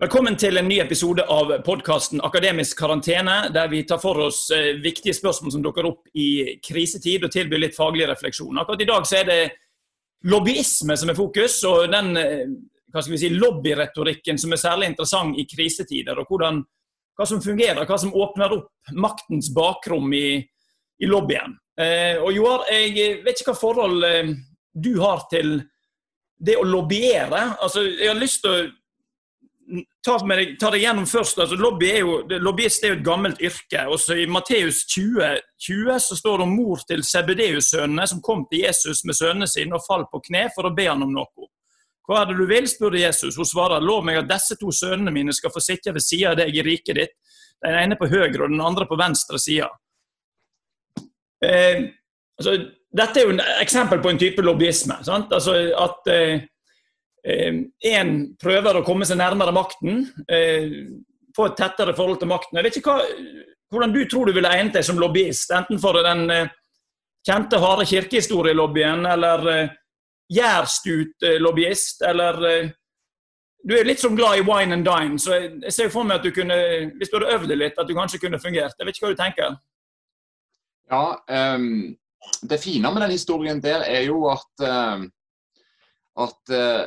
[0.00, 4.70] Velkommen til en ny episode av podkasten Akademisk karantene, der vi tar for oss eh,
[4.80, 8.56] viktige spørsmål som dukker opp i krisetid, og tilbyr litt faglig refleksjon.
[8.62, 9.36] Akkurat i dag så er det
[10.32, 12.42] lobbyisme som er fokus, og den eh,
[12.88, 16.24] hva skal vi si, lobbyretorikken som er særlig interessant i krisetider.
[16.24, 16.64] og hvordan,
[17.12, 20.40] Hva som fungerer, hva som åpner opp maktens bakrom i,
[21.04, 21.58] i lobbyen.
[21.76, 24.36] Eh, og Joar, jeg vet ikke hva forhold
[24.72, 25.58] du har til
[26.40, 27.50] det å lobbyere.
[27.60, 28.70] Altså, jeg har lyst til å
[30.04, 31.38] ta, deg, ta det gjennom først.
[31.38, 33.86] altså lobby er jo, Lobbyist er jo et gammelt yrke.
[33.88, 38.66] Også I Matteus 20, 20 så står det om mor til Sebedeus-sønnene som kom til
[38.66, 41.48] Jesus med sønnene sine og falt på kne for å be han om noe.
[42.08, 43.38] Hva er det du vil, spurte Jesus.
[43.38, 46.40] Hun svarer, lov meg at disse to sønnene mine skal få sitte ved siden av
[46.42, 47.18] deg i riket ditt.
[47.62, 49.68] Den ene på høyre og den andre på venstre side.
[51.46, 51.84] Eh,
[52.38, 52.56] altså,
[52.92, 54.98] dette er jo et eksempel på en type lobbyisme.
[55.06, 55.30] Sant?
[55.32, 56.42] Altså at eh,
[57.22, 60.90] én eh, prøver å komme seg nærmere makten, eh,
[61.36, 62.58] få et tettere forhold til makten.
[62.58, 63.04] Jeg vet ikke hva,
[63.72, 66.50] hvordan du tror du ville egnet deg som lobbyist, enten for den eh,
[67.26, 69.48] kjente, harde kirkehistorielobbyen, eller
[70.32, 72.72] gjerstut lobbyist eller
[73.62, 76.24] Du er litt som glad i wine and dine, så jeg ser for meg at
[76.26, 76.56] du kunne,
[76.98, 78.74] hvis du hadde øvd deg litt, at du kanskje kunne fungert.
[78.74, 79.52] Jeg vet ikke hva du tenker?
[80.90, 81.04] Ja,
[81.54, 81.94] um,
[82.42, 85.06] det fine med den historien der er jo at um
[86.20, 86.84] at eh,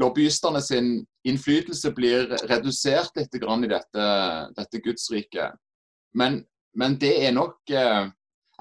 [0.00, 0.92] lobbyistene sin
[1.28, 4.06] innflytelse blir redusert litt i dette,
[4.56, 5.58] dette gudsriket.
[6.16, 8.08] Men, men, det er nok eh,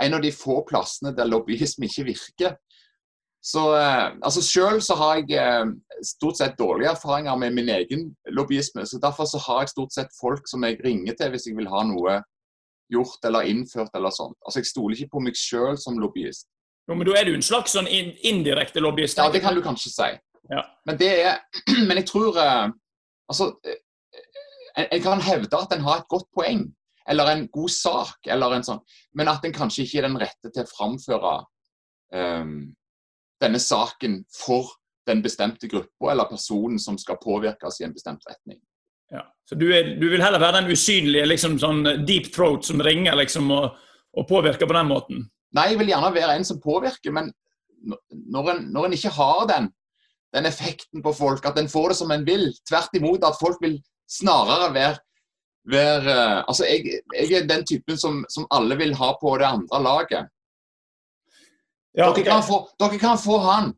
[0.03, 2.58] en av de få plassene der lobbyisme ikke virker.
[3.39, 5.69] Så eh, altså Selv så har jeg eh,
[6.03, 8.85] stort sett dårlige erfaringer med min egen lobbyisme.
[8.85, 11.71] så Derfor så har jeg stort sett folk som jeg ringer til hvis jeg vil
[11.71, 12.19] ha noe
[12.91, 13.95] gjort eller innført.
[13.95, 14.35] eller sånt.
[14.45, 16.49] Altså Jeg stoler ikke på meg sjøl som lobbyist.
[16.88, 19.19] Jo, men Da er du en slags sånn indirekte lobbyist?
[19.19, 20.09] Ja, det kan du kanskje si.
[20.47, 20.63] Ja.
[20.88, 21.41] Men, det er,
[21.88, 22.67] men jeg tror uh,
[23.27, 23.49] Altså,
[24.77, 26.61] en, en, kan hevde at en har et godt poeng,
[27.11, 28.80] eller en god sak, eller en sånn,
[29.19, 31.33] men at en kanskje ikke er den rette til å framføre
[32.15, 32.53] um,
[33.43, 34.71] denne saken for
[35.08, 38.61] den bestemte gruppa eller personen som skal påvirkes i en bestemt retning.
[39.11, 39.25] Ja.
[39.49, 43.15] Så du, er, du vil heller være den usynlige liksom sånn deep throat som ringer
[43.15, 43.75] liksom, og,
[44.15, 45.27] og påvirker på den måten?
[45.55, 47.31] Nei, jeg vil gjerne være en som påvirker, men
[48.11, 49.69] når en, når en ikke har den,
[50.35, 53.61] den effekten på folk, at en får det som en vil, tvert imot at folk
[53.63, 53.77] vil
[54.11, 54.97] snarere være,
[55.67, 59.83] uh, Altså, jeg, jeg, er den typen som, som, alle vil ha på det andre
[59.83, 60.27] laget.
[61.97, 62.23] Ja, okay.
[62.23, 63.71] dere, kan få, dere kan få han.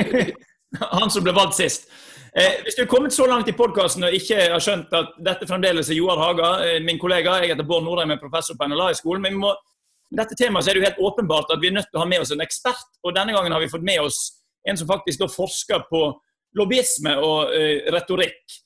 [0.98, 1.88] han som ble valgt sist.
[2.34, 5.46] Eh, hvis du er kommet så langt i podkasten og ikke har skjønt at dette
[5.46, 9.22] fremdeles er Joar Haga, eh, min kollega, jeg heter Bård Nordheim, er professor på NLA-skolen,
[9.22, 9.52] men vi må
[10.12, 12.24] dette temaet er det jo helt åpenbart at vi er nødt til å ha med
[12.24, 12.90] oss en ekspert.
[13.02, 14.20] og Denne gangen har vi fått med oss
[14.68, 16.02] en som faktisk forsker på
[16.58, 18.60] lobbyisme og uh, retorikk.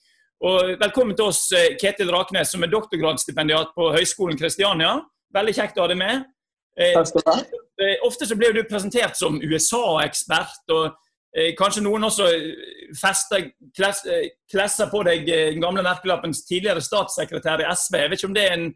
[0.45, 4.99] Og velkommen til oss, uh, Ketil Raknes, som er doktorgradsstipendiat på Høgskolen Kristiania.
[5.35, 6.29] Veldig kjekt å ha deg med.
[6.79, 10.97] Takk skal du Uh, ofte så blir du presentert som USA-ekspert, og
[11.55, 12.25] kanskje noen også
[12.99, 13.45] fester,
[14.51, 18.01] klesser på deg den gamle merkelappens tidligere statssekretær i SV.
[18.01, 18.67] Jeg vet ikke om det er en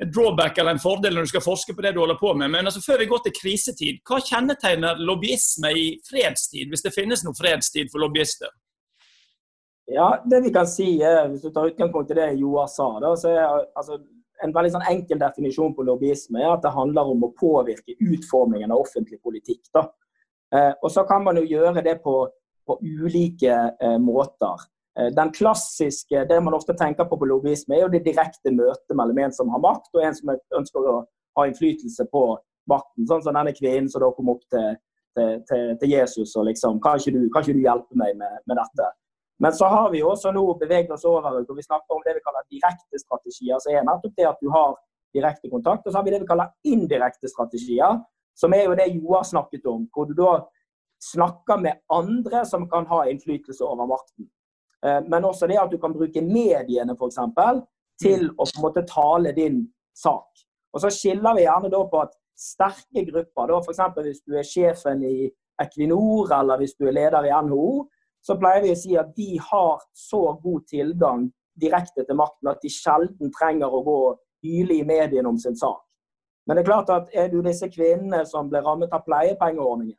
[0.00, 2.50] et drawback eller en fordel når du skal forske på det du holder på med.
[2.50, 7.24] Men altså, før vi går til krisetid, hva kjennetegner lobbyisme i fredstid, hvis det finnes
[7.26, 8.50] noe fredstid for lobbyister?
[9.92, 13.12] Ja, det vi kan si, er, Hvis du tar utgangspunkt i det Joar sa, da,
[13.18, 13.42] så er
[13.76, 13.98] altså,
[14.42, 18.72] en veldig sånn enkel definisjon på lobbyisme er at det handler om å påvirke utformingen
[18.72, 19.66] av offentlig politikk.
[19.74, 19.86] Da.
[20.54, 22.16] Eh, og Så kan man jo gjøre det på,
[22.66, 24.66] på ulike eh, måter.
[24.98, 28.96] Eh, den klassiske, Det man ofte tenker på på lobbyisme, er jo det direkte møtet
[28.96, 30.96] mellom en som har makt, og en som ønsker å
[31.36, 32.24] ha innflytelse på
[32.68, 33.06] makten.
[33.08, 34.76] Sånn som denne kvinnen som da kom opp til,
[35.16, 38.56] til, til, Jesus og liksom kan ikke, du, kan ikke du hjelpe meg med, med,
[38.60, 38.92] dette?
[39.42, 42.24] Men så har vi også nå beveget oss over hvor vi snakker om det vi
[42.26, 43.58] kaller direkte strategier.
[43.58, 44.76] så er nettopp det at du har
[45.16, 45.86] direkte kontakt.
[45.86, 47.98] Og så har vi det vi kaller indirekte strategier,
[48.36, 49.88] som er jo det Joar snakket om.
[49.92, 50.36] Hvor du da
[51.02, 54.28] snakker med andre som kan ha innflytelse over makten.
[54.84, 57.20] Eh, men også det at du kan bruke mediene f.eks.
[58.02, 59.62] til å på en måte tale din
[59.94, 60.44] sak.
[60.72, 63.82] Og Så skiller vi gjerne da på at sterke grupper, da f.eks.
[64.00, 65.30] hvis du er sjefen i
[65.62, 67.86] Equinor eller hvis du er leder i NHO,
[68.22, 71.30] så pleier vi å si at de har så god tilgang
[71.60, 75.56] direkte til makten at de sjelden trenger å gå og hyle i mediene om sin
[75.58, 75.82] sak.
[76.46, 79.98] Men det er klart at er du disse kvinnene som ble rammet av pleiepengeordningen,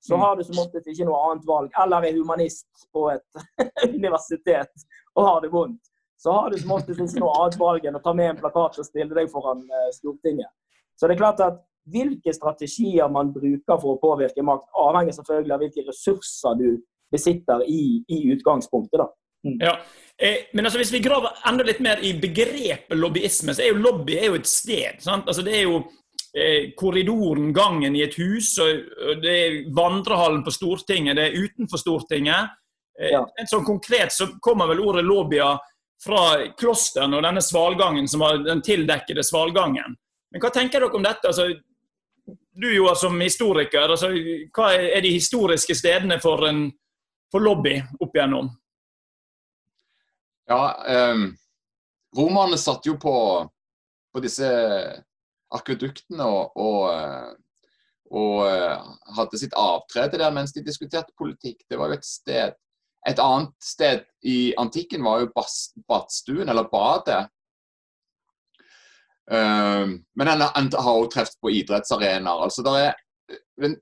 [0.00, 0.20] så mm.
[0.20, 1.72] har du som oftest ikke noe annet valg.
[1.82, 3.42] Eller er humanist på et
[3.98, 5.82] universitet og har det vondt.
[6.20, 8.78] Så har du som oftest ikke noe annet valg enn å ta med en plakat
[8.80, 10.52] og stille deg foran eh, Stortinget.
[10.96, 15.54] Så det er klart at hvilke strategier man bruker for å påvirke makt, avhenger selvfølgelig
[15.56, 16.68] av hvilke ressurser du
[17.10, 19.00] besitter i, i utgangspunktet.
[19.00, 19.08] da.
[19.48, 19.56] Mm.
[19.64, 19.78] Ja.
[20.20, 23.80] Eh, men altså, hvis vi graver enda litt mer i begrepet lobbyisme, så er jo
[23.80, 25.00] lobby er jo et sted.
[25.08, 25.80] Altså, det er jo
[26.78, 32.52] korridoren, gangen i et hus, og det er vandrehallen på Stortinget, det er utenfor Stortinget.
[33.00, 33.24] Eh, ja.
[33.36, 35.54] En sånn Konkret så kommer vel ordet lobbya
[36.00, 36.22] fra
[36.58, 39.96] klosteren og denne svalgangen som var den tildekkede svalgangen.
[40.30, 41.28] Men hva tenker dere om dette?
[41.28, 41.48] Altså,
[42.60, 44.12] du Joar, som historiker, altså,
[44.54, 46.68] hva er de historiske stedene for, en,
[47.32, 48.50] for lobby opp igjennom?
[50.50, 51.26] Ja, eh,
[52.16, 53.16] romerne satt jo på,
[54.12, 54.48] på disse
[55.54, 57.30] akveduktene og, og, eh,
[58.10, 61.62] og, eh, hadde sitt avtrede der mens de diskuterte politikk.
[61.70, 62.58] Det var jo et sted
[63.08, 65.30] Et annet sted i antikken var jo
[65.88, 67.30] badstuen, eller badet.
[69.24, 72.42] Um, men en har også truffet på idrettsarenaer.
[72.44, 72.92] Altså,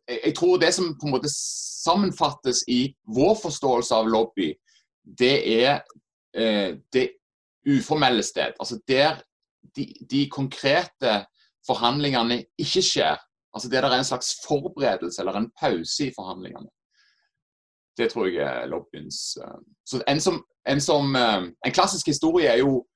[0.07, 4.53] jeg tror det som på en måte sammenfattes i vår forståelse av lobby,
[5.03, 5.81] det er
[6.37, 7.09] eh, det
[7.69, 8.55] uformelle sted.
[8.61, 9.21] Altså der
[9.77, 11.25] de, de, konkrete
[11.69, 13.21] forhandlingene ikke skjer.
[13.55, 16.69] Altså der det er en slags forberedelse eller en pause i forhandlingene.
[17.99, 22.47] Det tror jeg er lobbyens uh, Så en, som, en, som, uh, en klassisk historie
[22.47, 22.87] er jo,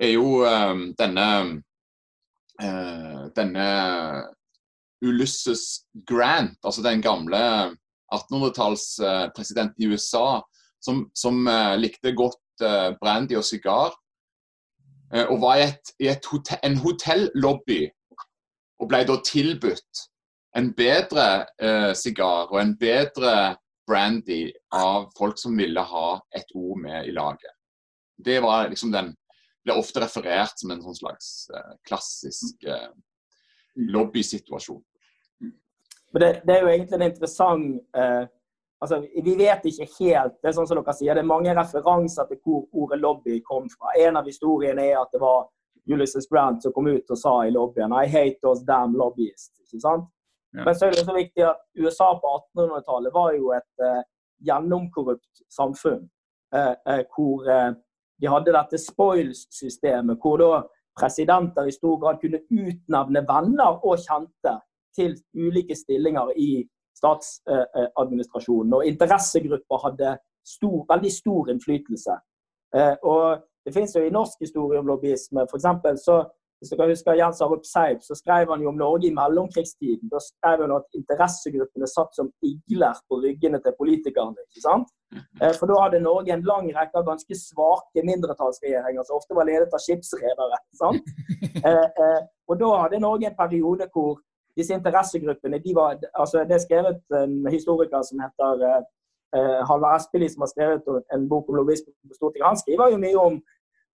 [0.00, 1.62] er jo um, denne
[3.34, 3.64] denne
[5.02, 7.38] Ulysses Grant, altså den gamle
[8.14, 10.38] 1800-tallspresidenten i USA,
[10.78, 11.48] som, som
[11.82, 12.62] likte godt
[13.00, 13.90] brandy og sigar.
[15.10, 17.80] Og var i, et, i et hotell, en hotellobby
[18.84, 20.04] og ble da tilbudt
[20.58, 21.26] en bedre
[21.64, 23.56] uh, sigar og en bedre
[23.88, 27.52] brandy av folk som ville ha et ord med i laget.
[28.16, 29.10] Det var liksom den
[29.64, 32.90] ble ofte referert som en sånn slags eh, klassisk eh,
[33.92, 34.82] lobbysituasjon.
[36.14, 38.22] Det, det, er jo egentlig en interessant uh,
[38.84, 40.36] altså, Vi vet ikke helt.
[40.38, 43.66] Det er sånn som dere sier, det er mange referanser til hvor ordet lobby kom
[43.72, 43.96] fra.
[43.98, 45.48] En av historiene er at det var
[45.90, 49.60] Ulysses Grant som kom ut og sa i lobbyen I hate those damn lobbyists.
[49.66, 50.10] ikke sant?
[50.54, 50.64] Ja.
[50.64, 54.02] Men så er det så viktig at USA på 1800-tallet var jo et uh,
[54.46, 56.04] gjennomkorrupt samfunn.
[56.54, 57.48] Uh, uh, hvor
[58.22, 60.50] de hadde dette spoils-systemet, hvor da
[61.00, 64.54] presidenter i stor grad kunne utnevne venner og kjente
[64.94, 66.62] til ulike stillinger i
[66.98, 68.76] statsadministrasjonen.
[68.78, 70.14] Og interessegrupper hadde
[70.46, 72.16] stor, veldig stor innflytelse.
[72.76, 75.46] Eh, og Det finnes jo i norsk historie om lobbyisme.
[75.50, 76.16] For så,
[76.58, 80.08] hvis dere husker Jens Arup Seip, så skrev han jo om Norge i mellomkrigstiden.
[80.12, 84.46] Da skrev han at interessegruppene satt som igler på ryggene til politikerne.
[84.48, 84.92] ikke sant?
[85.40, 89.48] Eh, for da hadde Norge en lang rekke av ganske svake mindretallsregjeringer som ofte var
[89.48, 90.60] ledet av skipsredere.
[90.80, 91.12] sant?
[92.48, 94.20] og da hadde Norge en periode hvor
[94.56, 98.84] disse interessegruppene de var, altså Det er skrevet en historiker som heter
[99.68, 102.46] Halvard Espelid, som har skrevet en bok om lobbyisme på Stortinget.
[102.46, 103.40] Han skriver jo mye om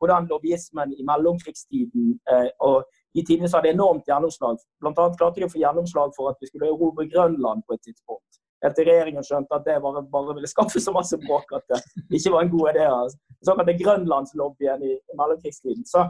[0.01, 4.61] hvordan lobbyismen i mellomkrigstiden uh, og i tidene så hadde enormt gjennomslag.
[4.81, 7.83] Blant annet klarte de å få gjennomslag for at vi skulle erobre Grønland på et
[7.89, 8.41] tidspunkt.
[8.65, 12.35] Etter regjeringen skjønte at det bare, bare ville skaffe så masse bråk at det ikke
[12.35, 12.85] var en god idé.
[12.87, 13.19] Altså.
[13.49, 15.87] Såkalte Grønlandslobbyen i, i mellomkrigstiden.
[15.89, 16.05] Så,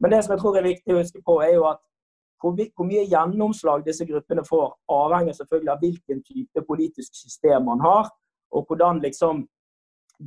[0.00, 1.82] men det som jeg tror er viktig å huske på, er jo at
[2.38, 7.82] hvor, hvor, mye gjennomslag disse gruppene får, avhenger selvfølgelig av hvilken type politisk system man
[7.82, 8.12] har,
[8.54, 9.42] og hvordan liksom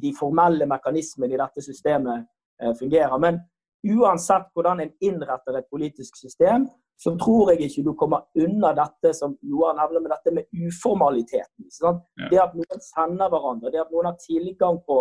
[0.01, 2.27] de formelle mekanismene i dette systemet eh,
[2.79, 3.17] fungerer.
[3.21, 3.39] Men
[3.87, 6.67] uansett hvordan en innretter et politisk system,
[7.01, 11.69] så tror jeg ikke du kommer unna dette som Johan nevner med dette med uformaliteten.
[11.81, 11.93] Ja.
[12.29, 14.99] Det at noen sender hverandre, det at noen har tilgang på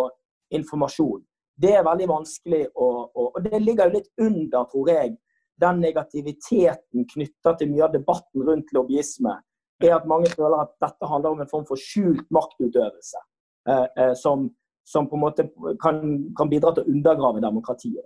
[0.57, 1.21] informasjon.
[1.61, 5.13] Det er veldig vanskelig, å, å, og det ligger jo litt under, tror jeg,
[5.61, 9.35] den negativiteten knytta til mye av debatten rundt lobbyisme,
[9.81, 13.21] er at mange føler at dette handler om en form for skjult maktutøvelse.
[13.69, 14.47] Eh, eh, som,
[14.87, 15.47] som, på en måte
[15.81, 16.01] kan,
[16.37, 18.05] kan, bidra til å undergrave demokratiet.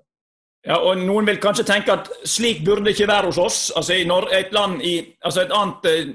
[0.65, 3.59] Ja, og Noen vil kanskje tenke at slik burde det ikke være hos oss.
[3.77, 6.13] Altså i et land i, altså et annet, eh,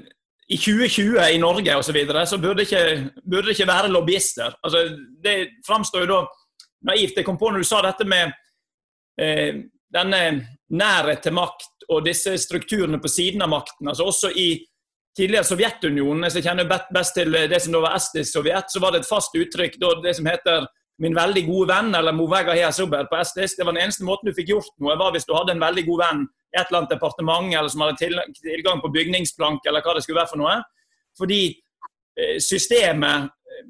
[0.51, 1.87] i 2020 i Norge osv.
[1.87, 4.57] Så, videre, så burde det, ikke, burde ikke være lobbyister.
[4.63, 4.83] Altså,
[5.23, 5.37] det
[5.67, 6.21] framstår jo da
[6.91, 7.15] naivt.
[7.17, 8.33] Jeg kom på når du sa dette med
[9.21, 10.21] eh, denne
[10.71, 13.87] nærhet til makt og disse strukturene på siden av makten.
[13.87, 14.49] altså Også i
[15.17, 19.01] tidligere Sovjetunionen, jeg kjenner best til det som da var estisk Sovjet, så var det
[19.01, 20.67] et fast uttrykk, da, det som heter
[21.01, 23.57] 'min veldig gode venn', eller 'movega her suber' på estisk.
[23.57, 25.85] Det var den eneste måten du fikk gjort noe, var hvis du hadde en veldig
[25.85, 29.95] god venn i et eller annet departement, eller som hadde tilgang på bygningsplank, eller hva
[29.95, 30.61] det skulle være for noe.
[31.17, 31.41] Fordi
[32.19, 33.65] eh, systemet eh,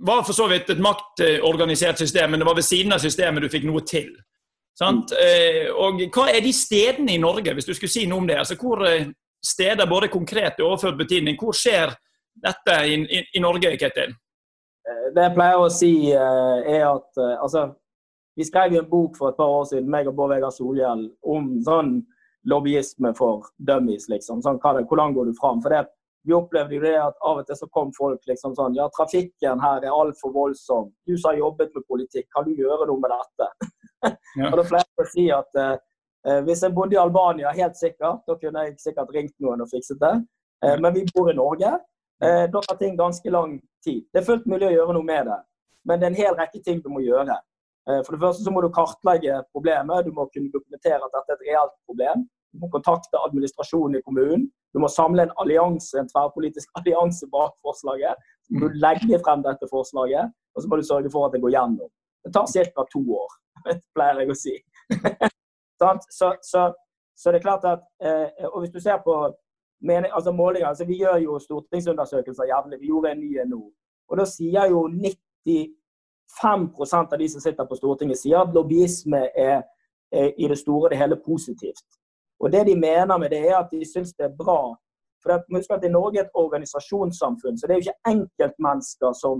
[0.00, 3.48] var for så vidt et maktorganisert system, men det var ved siden av systemet du
[3.48, 4.10] fikk noe til.
[4.78, 5.12] Sant?
[5.12, 8.40] Eh, og hva er de stedene i Norge, hvis du skulle si noe om det?
[8.40, 9.06] Altså, hvor eh,
[9.42, 11.94] steder, både konkret og overført betydning, hvor skjer
[12.42, 14.14] dette i, i, i Norge, Ketil?
[15.14, 17.68] Det jeg pleier å si, er at altså,
[18.38, 21.52] vi skrev en bok for et par år siden, meg og Bård Vegar Solhjell, om
[21.66, 21.98] sånn
[22.48, 24.40] lobbyisme for dummies, liksom.
[24.42, 25.60] Sånn, hvordan går du fram?
[25.62, 25.84] For det,
[26.26, 29.62] vi opplevde jo det at av og til så kom folk liksom sånn Ja, trafikken
[29.62, 30.90] her er altfor voldsom.
[31.06, 33.52] Du som har jobbet med politikk, kan du gjøre noe med dette?
[34.32, 34.48] Ja.
[34.48, 35.74] og da pleier jeg å si at eh,
[36.46, 39.98] hvis jeg bodde i Albania, helt sikkert, da kunne jeg sikkert ringt noen og fikset
[39.98, 40.12] det.
[40.64, 41.78] Eh, men vi bor i Norge.
[42.24, 44.04] Eh, da tar ting ganske lang tid.
[44.12, 45.40] Det er fullt mulig å gjøre noe med det,
[45.88, 47.34] men det er en hel rekke ting du må gjøre.
[47.90, 50.06] Eh, for det første så må du kartlegge problemet.
[50.06, 52.26] Du må kunne dokumentere at dette er et reelt problem.
[52.52, 54.46] Du må kontakte administrasjonen i kommunen.
[54.72, 58.30] Du må samle en allianse, en tverrpolitisk allianse bak forslaget.
[58.46, 61.42] Så må du legge frem dette forslaget, og så må du sørge for at det
[61.42, 61.90] går gjennom.
[62.22, 62.86] Det tar ca.
[62.92, 63.38] to år,
[63.96, 64.58] pleier jeg å si.
[66.10, 66.72] så, så,
[67.16, 69.36] så, det er klart at eh, Og hvis du ser på
[69.82, 72.80] mening, altså målinger altså Vi gjør jo stortingsundersøkelser jevnlig.
[72.80, 73.72] Vi gjorde en ny nå.
[74.08, 79.62] Og da sier jo 95% av de som sitter på Stortinget, sier at lobbyisme er,
[80.12, 81.88] er i det store og det hele positivt.
[82.42, 84.62] Og Det de mener med det, er at de syns det er bra.
[85.22, 89.12] For at, husk at I Norge er et organisasjonssamfunn, så det er jo ikke enkeltmennesker
[89.24, 89.36] som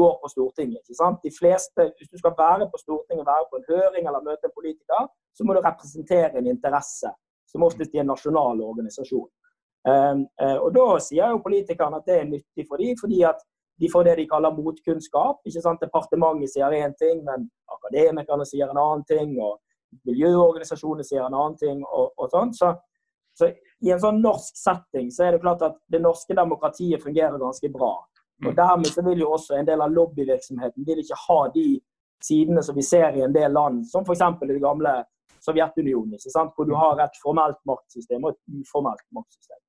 [0.00, 0.80] går på Stortinget.
[0.82, 1.18] ikke sant?
[1.26, 4.58] De fleste, Hvis du skal være på Stortinget, være på en høring eller møte en
[4.58, 5.00] politiker,
[5.34, 7.10] så må du representere en interesse,
[7.50, 9.28] som oftest i en nasjonal organisasjon.
[9.84, 13.42] Um, uh, og Da sier jo politikerne at det er nyttig for dem, fordi at
[13.82, 15.40] de får det de kaller motkunnskap.
[15.44, 15.82] ikke sant?
[15.82, 19.34] Departementet sier én ting, men akademikerne sier en annen ting.
[19.42, 19.58] og
[20.06, 21.82] Miljøorganisasjonene sier en annen ting.
[21.84, 22.52] og, og sånn.
[22.54, 22.70] Så,
[23.34, 23.50] så,
[23.82, 27.70] I en sånn norsk setting så er det klart at det norske demokratiet fungerer ganske
[27.74, 27.96] bra.
[28.44, 28.56] Og mm.
[28.60, 31.66] Dermed så vil jo også en del av lobbyvirksomheten vil ikke ha de
[32.24, 34.22] sidene som vi ser i en del land, som f.eks.
[34.22, 34.94] i det gamle
[35.44, 36.18] Sovjetunionen,
[36.56, 39.60] hvor du har et formelt maktsystem og et uformelt maktsystem.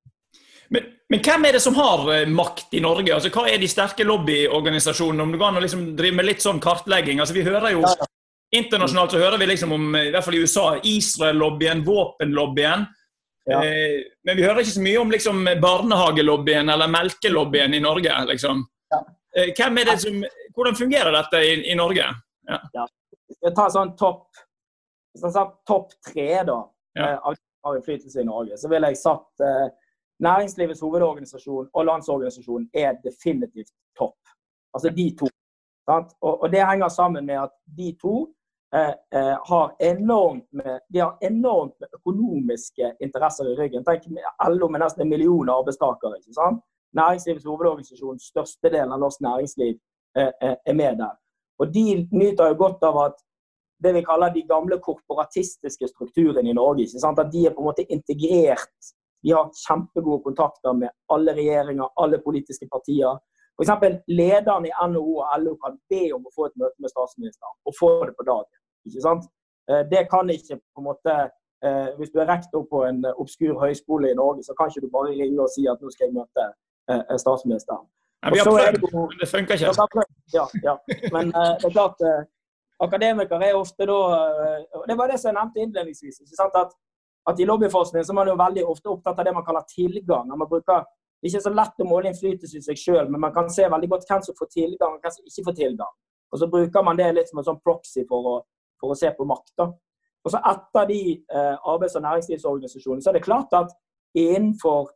[0.68, 3.14] Men, men, hvem er det som har eh, makt i Norge?
[3.14, 5.22] Altså, hva er de sterke lobbyorganisasjonene?
[5.22, 7.22] Om du kan liksom drive med litt sånn kartlegging?
[7.22, 8.12] Altså, vi hører jo ja, ja.
[8.56, 12.84] Internasjonalt så hører vi liksom om, i hvert fall i USA, Israel-lobbyen, våpenlobbyen.
[13.50, 13.58] Ja.
[13.62, 18.14] Eh, men vi hører ikke så mye om liksom, barnehagelobbyen eller melkelobbyen i Norge.
[18.30, 18.62] liksom.
[19.36, 20.22] Eh, som,
[20.54, 22.06] hvordan fungerer dette i, i Norge?
[22.48, 22.60] Ja.
[22.72, 22.86] ja.
[23.42, 24.30] Jeg tar sånn topp
[25.20, 26.60] sånn topp tre da,
[26.96, 27.10] ja.
[27.12, 27.34] Eh,
[27.66, 28.56] av innflytelse i Norge.
[28.60, 29.66] Så ville jeg satt eh,
[30.24, 34.16] Næringslivets hovedorganisasjon og Landsorganisasjonen er definitivt topp.
[34.72, 35.28] Altså de to.
[35.92, 38.14] Og, og, det henger sammen med at de to
[38.74, 43.84] Eh, eh, har enormt med, de har enormt med økonomiske interesser i ryggen.
[43.84, 44.02] Tenk
[44.48, 46.18] LO med nesten en million arbeidstakere.
[46.18, 46.64] ikke sant?
[46.92, 49.78] Næringslivets hovedorganisasjon, størstedelen av norsk næringsliv,
[50.16, 50.32] eh,
[50.66, 51.14] er med der.
[51.58, 53.16] Og De nyter jo godt av at
[53.84, 56.86] det vi kaller de gamle korporatistiske strukturene i Norge.
[56.86, 57.18] ikke sant?
[57.18, 58.92] At de er på en måte integrert.
[59.22, 63.18] De har kjempegode kontakter med alle regjeringer, alle politiske partier.
[63.56, 64.02] F.eks.
[64.08, 67.76] lederen i NHO og LO kan be om å få et møte med statsministeren, og
[67.78, 68.52] få det på dagen.
[68.86, 69.24] ikke sant?
[69.70, 71.14] Eh, det kan ikke på en måte
[71.64, 74.92] eh, Hvis du er rektor på en obskur høyskole i Norge, så kan ikke du
[74.92, 76.44] bare ringe og si at nå skal jeg møte
[76.92, 77.88] eh, statsministeren.
[78.22, 80.04] Nei, vi har prøvd, men det funker ikke.
[80.34, 80.74] Ja, ja.
[81.14, 82.00] Men det er klart
[82.84, 83.98] Akademikere er ofte da
[84.88, 86.20] Det var det som jeg nevnte innledningsvis.
[86.20, 86.74] ikke sant, at
[87.26, 90.28] at I lobbyforskning så er man jo veldig ofte opptatt av det man kaller tilgang.
[90.30, 90.84] Man bruker
[91.16, 93.64] det er ikke så lett å måle innflytelse i seg sjøl, men man kan se
[93.72, 95.94] veldig godt hvem som får tilgang og hvem som ikke får tilgang.
[96.30, 98.34] Og Så bruker man det litt som en sånn proxy for å,
[98.80, 99.64] for å se på makt.
[99.64, 103.72] Og så Etter de eh, arbeids- og næringslivsorganisasjonene så er det klart at
[104.14, 104.92] innenfor,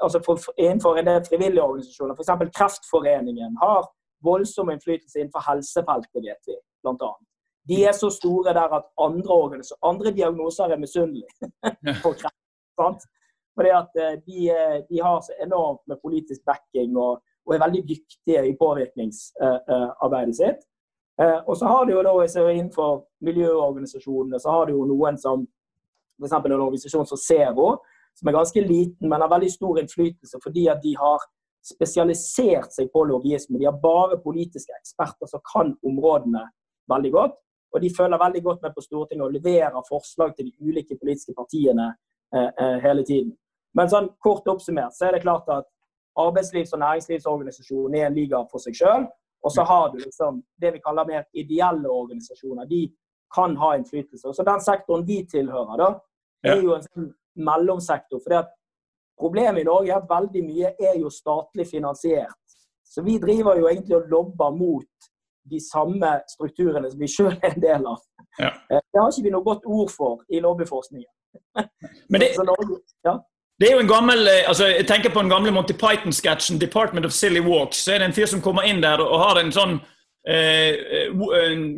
[0.00, 2.56] altså for, innenfor en del frivillige organisasjoner, f.eks.
[2.56, 3.86] Kreftforeningen, har
[4.24, 7.28] voldsom innflytelse innenfor helsefeltet, vet vi, annet.
[7.68, 11.50] De er så store der at andre, andre diagnoser er misunnelige
[12.02, 12.38] på kreft.
[12.80, 13.04] Sant?
[13.54, 17.64] Fordi at eh, de, eh, de, har så enormt med politisk backing og, og er
[17.64, 20.62] veldig dyktige i påvirkningsarbeidet sitt.
[21.20, 22.14] Eh, og så har de jo da,
[22.50, 25.44] Innenfor miljøorganisasjonene så har de jo noen som
[26.22, 26.32] f.eks.
[26.32, 27.76] en organisasjon som Zero,
[28.16, 31.24] som er ganske liten, men har veldig stor innflytelse fordi at de har
[31.62, 33.58] spesialisert seg på lobbyisme.
[33.58, 36.42] De har bare politiske eksperter som kan områdene
[36.90, 37.36] veldig godt.
[37.72, 41.34] Og de følger veldig godt med på Stortinget og leverer forslag til de ulike politiske
[41.36, 41.92] partiene
[42.34, 43.32] eh, eh, hele tiden.
[43.74, 45.68] Men sånn kort oppsummert så er det klart at
[46.20, 49.06] arbeidslivs- og næringslivsorganisasjonen er en liga for seg sjøl.
[49.42, 52.68] Og så har du liksom det vi kaller mer ideelle organisasjoner.
[52.68, 52.84] De
[53.34, 54.34] kan ha innflytelse.
[54.34, 55.88] Så Den sektoren vi tilhører, da,
[56.44, 57.08] er jo en sånn
[57.48, 58.20] mellomsektor.
[58.20, 58.34] for
[59.18, 62.38] Problemet i Norge er at veldig mye er jo statlig finansiert.
[62.84, 65.08] Så vi driver jo egentlig og lobber mot
[65.50, 68.00] de samme strukturene som vi sjøl er en del av.
[68.38, 68.52] Ja.
[68.70, 71.10] Eh, det har ikke vi noe godt ord for i lobbyforskningen.
[72.10, 73.16] Men det, Norge, ja.
[73.62, 77.06] Det er jo en gammel, eh, altså jeg tenker på den gamle Monty Python-sketsjen 'Department
[77.06, 77.84] of Silly Walks'.
[77.84, 79.80] så er det en fyr som kommer inn der og har en sånn
[80.28, 80.74] eh,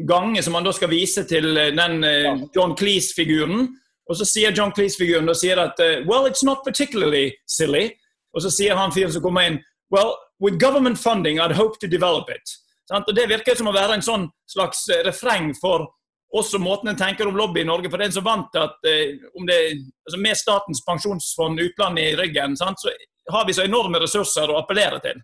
[0.09, 3.69] gange som han da skal vise til den eh, John Cleese-figuren.
[4.11, 7.91] Og så sier John Cleese-figuren og sier at Well, it's not particularly silly.
[8.35, 9.63] Og så sier han fyren som kommer inn
[9.95, 12.57] Well, with government funding, I'd hope to develop it.
[12.93, 15.87] Og Det virker som å være en sånn slags refreng for
[16.35, 17.91] også måten en tenker om lobby i Norge.
[17.91, 19.59] For det er en så vant til at eh, det,
[20.07, 22.93] altså med Statens pensjonsfond utland i ryggen, sant, så
[23.33, 25.23] har vi så enorme ressurser å appellere til.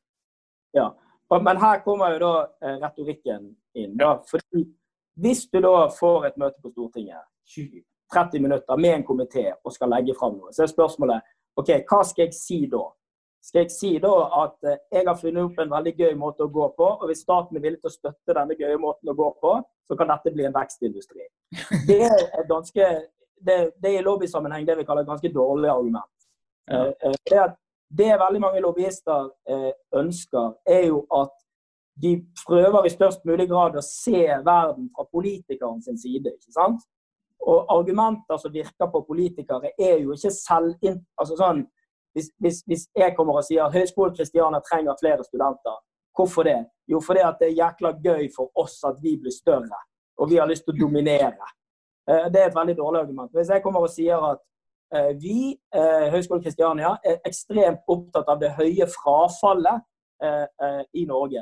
[0.76, 0.90] Ja,
[1.30, 3.96] Men her kommer jo da eh, retorikken inn.
[3.98, 4.68] da, fordi
[5.20, 7.26] Hvis du da får et møte på Stortinget,
[8.12, 11.28] 30 minutter med en komité og skal legge fram noe, så er spørsmålet
[11.60, 12.84] ok, hva skal jeg si da?
[13.42, 14.12] skal jeg si da
[14.42, 16.88] at eh, jeg har funnet opp en veldig gøy måte å gå på.
[17.00, 19.54] Og hvis staten er villig til å støtte denne gøye måten å gå på,
[19.88, 21.24] så kan dette bli en vekstindustri.
[21.88, 22.90] Det er ganske,
[23.40, 26.12] det, det i lobbysammenheng det vi kaller et ganske dårlig argument.
[26.70, 26.84] Ja.
[26.84, 27.46] Eh, eh, det,
[28.02, 29.32] det veldig mange lobbyister
[29.98, 31.32] ønsker, er jo at
[32.00, 32.12] de
[32.46, 36.36] prøver i størst mulig grad å se verden fra politikeren sin side.
[36.36, 36.84] ikke sant?
[37.48, 40.74] Og argumenter som virker på politikere, er jo ikke selv...
[41.18, 41.62] Altså sånn,
[42.12, 45.78] hvis, hvis, hvis, jeg kommer og sier at Høgskolen Kristiania trenger flere studenter,
[46.16, 46.58] hvorfor det?
[46.90, 49.78] Jo, fordi at det er jækla gøy for oss at vi blir større,
[50.18, 51.52] og vi har lyst til å dominere.
[52.10, 53.30] Eh, det er et veldig dårlig argument.
[53.34, 54.42] Hvis jeg kommer og sier at
[54.94, 59.86] eh, vi, eh, Høgskolen Kristiania, er ekstremt opptatt av det høye frafallet
[60.92, 61.40] i Norge.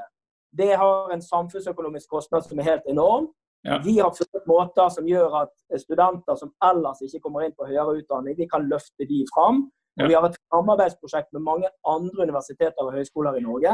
[0.55, 3.25] Det har en samfunnsøkonomisk kostnad som er helt enorm.
[3.66, 3.80] Ja.
[3.84, 7.98] Vi har funnet måter som gjør at studenter som ellers ikke kommer inn på høyere
[7.98, 9.66] utdanning, vi kan løfte de fram.
[9.98, 13.72] Og vi har et samarbeidsprosjekt med mange andre universiteter og høyskoler i Norge.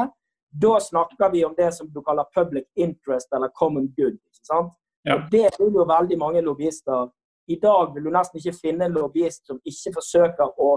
[0.63, 4.17] Da snakker vi om det som du kaller public interest eller common good.
[4.17, 4.73] ikke sant?
[5.05, 5.15] Ja.
[5.15, 7.11] Og Det vil jo veldig mange lobbyister.
[7.49, 10.71] I dag vil du nesten ikke finne en lobbyist som ikke forsøker å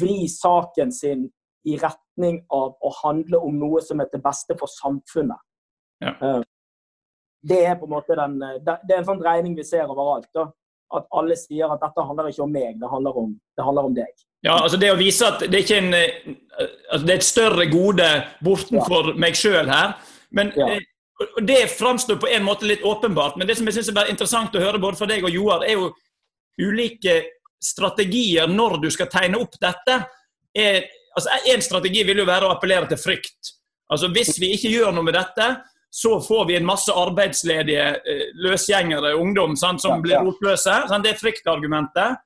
[0.00, 1.30] vri saken sin
[1.64, 5.40] i retning av å handle om noe som er til beste for samfunnet.
[6.04, 6.42] Ja.
[7.42, 10.28] Eh, det er på en måte den, det er en sånn dreining vi ser overalt.
[10.34, 10.50] Da.
[10.92, 13.94] At alle sier at dette handler ikke om meg, det handler om, det handler om
[13.94, 14.12] deg.
[14.42, 17.28] Ja, altså Det å vise at det er, ikke en, eh, altså det er et
[17.28, 18.08] større gode
[18.44, 19.18] bortenfor ja.
[19.20, 19.98] meg sjøl her.
[20.30, 20.76] Men ja.
[20.76, 20.86] Eh,
[21.44, 23.36] Det framstår på en måte litt åpenbart.
[23.36, 25.76] Men det som jeg synes er interessant å høre både fra deg og Joar, er
[25.76, 25.90] jo
[26.56, 27.18] ulike
[27.60, 29.98] strategier når du skal tegne opp dette.
[30.56, 33.52] Er, altså En strategi vil jo være å appellere til frykt.
[33.92, 35.50] Altså Hvis vi ikke gjør noe med dette,
[35.90, 40.76] så får vi en masse arbeidsledige eh, løsgjengere, ungdom, sant, som blir rotløse.
[41.02, 42.20] Det er fryktargumentet.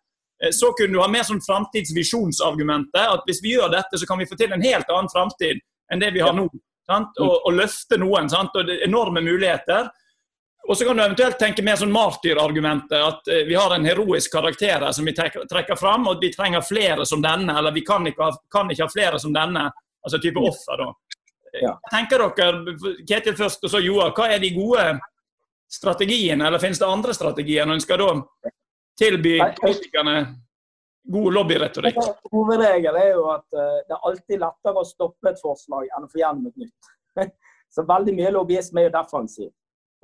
[0.45, 3.01] Eh, så kunne du ha mer sånn framtidsvisjonsargumentet.
[3.01, 6.03] At hvis vi gjør dette, så kan vi få til en helt annen framtid enn
[6.03, 6.49] det vi har nå.
[6.91, 8.29] Og, og, løfte noen.
[8.29, 8.57] Sant?
[8.61, 9.89] Og enorme muligheter.
[10.69, 13.01] Og så kan du eventuelt tenke mer sånn martyrargumentet.
[13.01, 16.25] At uh, vi har en heroisk karakter her som vi trekker, trekker fram, og at
[16.25, 17.57] vi trenger flere som denne.
[17.57, 19.71] Eller vi kan ikke ha, kan ikke ha flere som denne.
[20.05, 20.91] Altså type offer, da.
[21.63, 21.75] Ja.
[21.91, 24.87] Tenker dere, Ketil først, og så Joar, hva er de gode
[25.71, 26.47] strategiene?
[26.47, 28.09] Eller finnes det andre strategier når en skal da
[28.99, 30.17] tilby politikerne
[31.15, 32.01] god lobbyretorikk?
[32.33, 36.11] Hovedregelen er jo at uh, det er alltid lettere å stoppe et forslag enn å
[36.11, 36.91] få gjennom et nytt.
[37.75, 39.53] Så veldig mye lobbyisme er jo defensiv.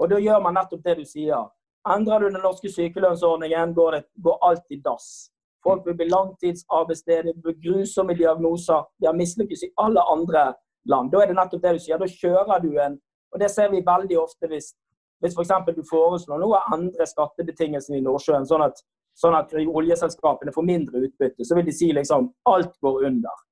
[0.01, 1.51] Og da gjør man nettopp det du sier.
[1.89, 5.31] Endrer du den norske sykelønnsordningen, går, det, går alt i dass.
[5.65, 8.87] Folk vil bli langtidsarbeidsledige, grusomme diagnoser.
[9.01, 10.51] De har mislykkes i alle andre
[10.89, 11.11] land.
[11.13, 12.01] Da er det nettopp det du sier.
[12.01, 14.73] Da kjører du en Og det ser vi veldig ofte hvis
[15.21, 15.53] hvis f.eks.
[15.77, 18.81] du foreslår noe å endre skattebetingelsene i Nordsjøen, sånn at,
[19.21, 23.43] sånn at, oljeselskapene får mindre utbytte, så vil de si liksom alt går under.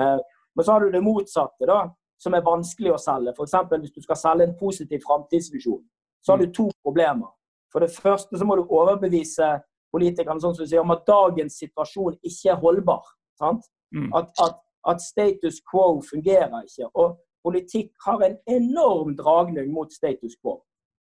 [0.00, 0.18] Eh,
[0.54, 1.86] men så har du det motsatte, da,
[2.20, 3.32] som er vanskelig å selge.
[3.32, 3.56] F.eks.
[3.72, 5.80] hvis du skal selge en positiv framtidsvisjon,
[6.24, 7.32] så har du to problemer.
[7.72, 9.48] For det første så må du overbevise
[9.94, 13.08] politikerne sånn som du sier, om at dagens situasjon ikke er holdbar.
[13.40, 14.10] Mm.
[14.14, 16.88] At, at, at, status quo fungerer ikke.
[16.94, 20.60] Og politikk har en enorm dragning mot status quo.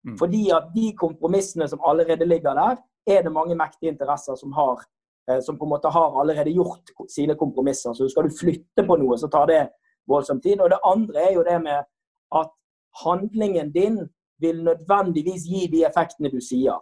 [0.07, 0.17] Mm.
[0.17, 2.75] Fordi at de kompromissene som allerede ligger der,
[3.07, 4.83] er det mange mektige interesser som har
[5.29, 7.93] eh, som på en måte har allerede gjort sine kompromisser.
[7.93, 9.63] Så skal du flytte på noe, så tar det
[10.07, 10.61] voldsom tid.
[10.61, 11.83] Og det andre er jo det med
[12.41, 12.51] at
[13.03, 13.99] handlingen din
[14.39, 16.79] vil nødvendigvis gi de effektene du sier.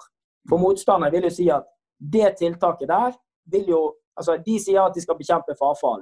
[0.49, 1.65] For motstanderen vil jo si at
[1.97, 3.17] det tiltaket der
[3.51, 3.81] vil jo
[4.17, 5.99] Altså, de sier at de skal bekjempe frafall.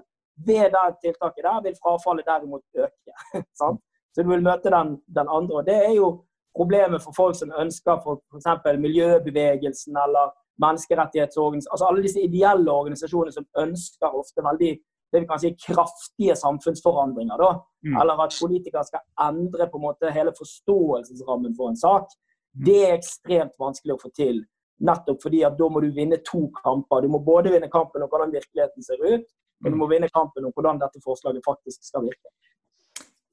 [0.47, 3.11] Ved det tiltaket der vil frafallet derimot øke.
[3.59, 3.75] så
[4.23, 5.59] du vil møte den, den andre.
[5.59, 6.07] Og det er jo
[6.55, 8.79] problemet for folk som ønsker for f.eks.
[8.79, 14.71] miljøbevegelsen eller menneskerettighetsorganisasjoner, altså alle disse ideelle organisasjonene som ønsker ofte veldig
[15.13, 17.37] det vi kan si kraftige samfunnsforandringer.
[17.37, 17.51] da,
[17.87, 17.97] mm.
[18.01, 22.09] Eller at politikere skal endre på en måte hele forståelsesrammen for en sak.
[22.55, 22.65] Mm.
[22.67, 24.43] Det er ekstremt vanskelig å få til.
[24.89, 27.03] Nettopp fordi at da må du vinne to kamper.
[27.05, 29.27] Du må både vinne kampen om hvordan virkeligheten ser ut,
[29.65, 32.29] Og du må vinne kampen om hvordan dette forslaget faktisk skal virke.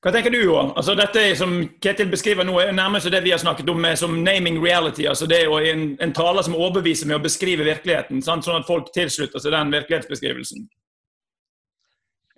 [0.02, 0.72] Hva tenker du, Johan?
[0.74, 4.16] Altså, dette som Ketil beskriver nå, er nærmest det vi har snakket om med, som
[4.24, 5.04] naming reality.
[5.06, 8.42] altså Det er en, en taler som overbeviser med å beskrive virkeligheten, sant?
[8.42, 10.66] sånn at folk tilslutter seg den virkelighetsbeskrivelsen.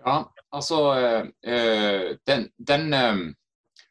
[0.05, 0.19] Ja,
[0.53, 0.81] altså
[1.47, 3.23] øh, den, den, øh,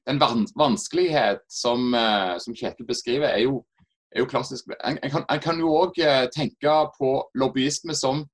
[0.05, 0.21] den,
[0.59, 3.63] vanskelighet som, øh, som Kjetil beskriver, er jo,
[4.11, 4.69] er jo klassisk.
[4.85, 5.97] En, en, kan, en kan jo òg
[6.35, 8.27] tenke på lobbyisme som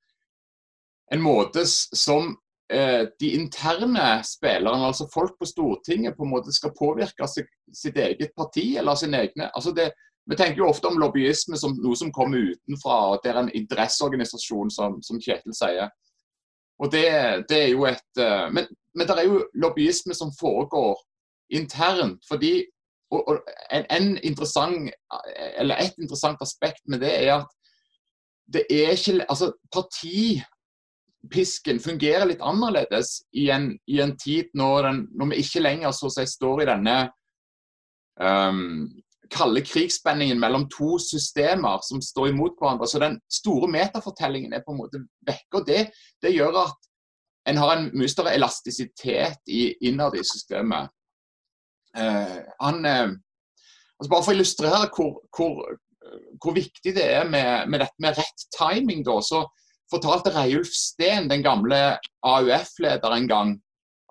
[1.11, 2.35] en måte som
[2.73, 7.25] Eh, de interne spillerne, altså folk på Stortinget, på en måte skal påvirke
[7.73, 9.89] sitt eget parti eller sine egne altså det,
[10.29, 13.49] Vi tenker jo ofte om lobbyisme som noe som kommer utenfra, og det er en
[13.57, 15.89] interesseorganisasjon, som, som Kjetil sier.
[16.77, 17.07] Og det,
[17.49, 21.01] det er jo et uh, men, men, det er jo lobbyisme som foregår
[21.49, 22.21] internt.
[22.29, 22.67] fordi
[23.09, 23.41] og, og
[23.71, 24.91] en, en interessant,
[25.57, 27.49] eller Et interessant aspekt med det er at
[28.53, 30.43] det er ikke altså Parti
[31.27, 35.93] pisken fungerer litt annerledes i en, i en tid når, den, når, vi ikke lenger
[35.95, 36.95] så å si, står i denne
[38.21, 38.87] um,
[39.29, 42.87] kalde krigsspenningen mellom to systemer som står imot hverandre.
[42.87, 45.59] Så den store metafortellingen er på en måte vekke.
[45.59, 45.81] og Det,
[46.23, 46.89] det gjør at
[47.49, 50.89] en har en mye større elastisitet i, innad i systemet.
[51.97, 53.11] Uh, han, uh,
[53.99, 55.63] altså bare For å illustrere hvor, hvor,
[56.41, 59.43] hvor viktig det er med, med, dette med rett timing, da, så,
[59.91, 63.55] fortalte Reiulf Steen, den gamle AUF-leder, en gang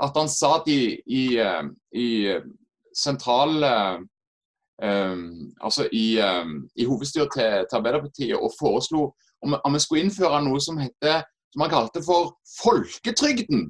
[0.03, 1.65] at han satt i, i, eh,
[1.95, 2.09] i
[2.95, 3.65] sentral
[4.83, 5.25] um,
[5.61, 9.09] Altså i, um, i hovedstyret til, til, Arbeiderpartiet og foreslo
[9.43, 13.67] om, om vi skulle innføre noe som heter, som han kalte for folketrygden.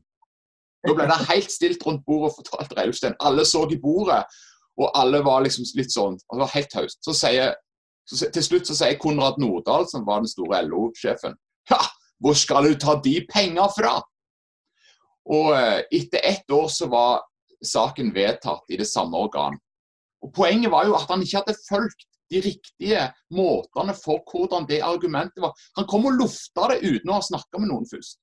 [0.85, 3.16] Da ble det helt stilt rundt bordet, fortalte Reiulf Steen.
[3.21, 4.21] Alle så i bordet,
[4.79, 6.21] og alle var liksom litt sånn.
[6.33, 7.01] Var helt taust.
[7.05, 7.57] Så sier
[8.09, 11.35] så, til slutt så sier Konrad Nordahl, som var den store LO-sjefen,
[12.22, 13.94] hvor skal du ta de penger fra?
[15.28, 17.24] Og eh, etter ett år så var
[17.64, 19.59] saken vedtatt i det samme organ.
[20.24, 24.83] Og Poenget var jo at han ikke hadde fulgt de riktige måtene for hvordan det
[24.85, 25.54] argumentet var.
[25.76, 28.18] Han kom og lufta det uten å ha snakka med noen først.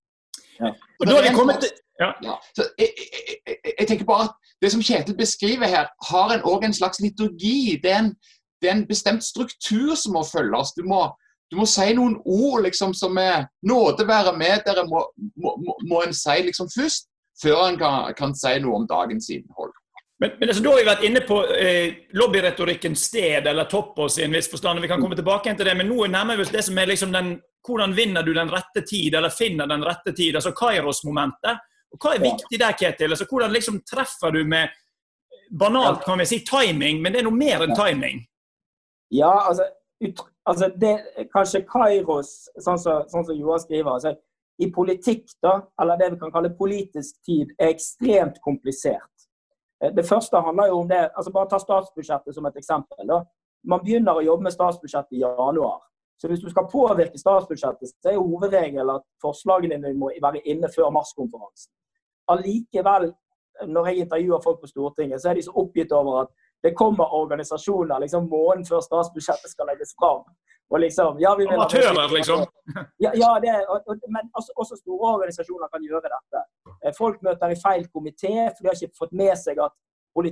[0.59, 0.71] Ja.
[0.99, 1.73] Og da har vi kommet til...
[1.99, 2.11] Ja.
[2.23, 2.33] Ja.
[2.57, 6.65] Jeg, jeg, jeg, jeg, tenker bare at Det som Kjetil beskriver her, har en, òg
[6.67, 7.79] en slags liturgi.
[7.83, 8.09] Det er en,
[8.61, 10.73] det er en bestemt struktur som må følges.
[10.75, 11.05] Du må,
[11.51, 15.03] du må si noen ord liksom, som er nåde være med dere, må,
[15.41, 17.09] må, må en si liksom først,
[17.41, 19.73] før en kan, kan, si noe om dagens innhold.
[20.19, 24.25] Men, men altså, Da har vi vært inne på eh, lobbyretorikkens sted, eller toppås i
[24.25, 24.79] en viss forstand.
[24.81, 27.13] Vi kan komme tilbake til det, men nå nærmer vi oss det som er liksom
[27.15, 30.35] den Hvordan vinner du den rette tid, eller finner den rette tid?
[30.37, 31.63] altså Kairos-momentet.
[31.95, 33.09] Og Hva er viktig der, Ketil?
[33.09, 34.69] Altså, hvordan liksom treffer du med
[35.49, 38.21] Banalt kan vi si timing, men det er noe mer enn timing.
[39.13, 39.65] Ja, altså
[40.49, 40.93] altså det,
[41.33, 42.31] Kanskje Kairos,
[42.61, 44.15] sånn som, sånn som Johan skriver altså,
[44.61, 49.27] I politikk, da, eller det vi kan kalle politisk tid, er ekstremt komplisert.
[49.83, 53.07] Eh, det første handler jo om det altså Bare ta statsbudsjettet som et eksempel.
[53.07, 53.23] da.
[53.65, 55.81] Man begynner å jobbe med statsbudsjettet i januar.
[56.21, 60.45] Så hvis du skal påvirke statsbudsjettet, så er jo hovedregelen at forslagene dine må være
[60.47, 61.73] inne før marskonferansen.
[62.31, 63.09] Allikevel,
[63.67, 66.31] når jeg intervjuer folk på Stortinget, så er de så oppgitt over at
[66.65, 70.23] det kommer organisasjoner liksom måneden før statsbudsjettet skal legges fram.
[70.73, 72.45] Og liksom, ja, vi vil Amatører, liksom?
[73.03, 76.41] Ja, ja det, og, og, men også, også, store organisasjoner kan gjøre dette.
[76.81, 79.75] Eh, folk møter i feil komité, for de har ikke fått med seg at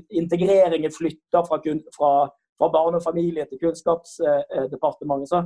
[0.10, 1.60] integreringen flytter fra,
[1.98, 2.12] fra,
[2.58, 5.30] fra Barne- og familie til Kunnskapsdepartementet.
[5.30, 5.44] Så,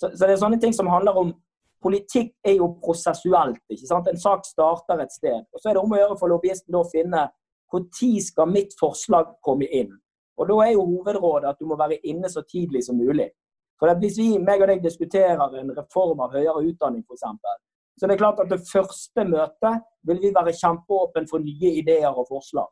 [0.00, 1.36] så, så, det er sånne ting som handler om
[1.80, 3.62] Politikk er jo prosessuelt.
[3.72, 4.08] ikke sant?
[4.10, 5.46] En sak starter et sted.
[5.48, 7.22] og Så er det om å gjøre for lobbyisten å finne
[7.72, 9.94] når skal mitt forslag komme inn.
[10.40, 13.28] Og Da er jo hovedrådet at du må være inne så tidlig som mulig.
[13.78, 17.24] For Hvis vi meg og deg diskuterer en reform av høyere utdanning f.eks.,
[18.00, 22.08] så det er klart at det første møtet vil vi være kjempeåpen for nye ideer
[22.08, 22.68] og forslag.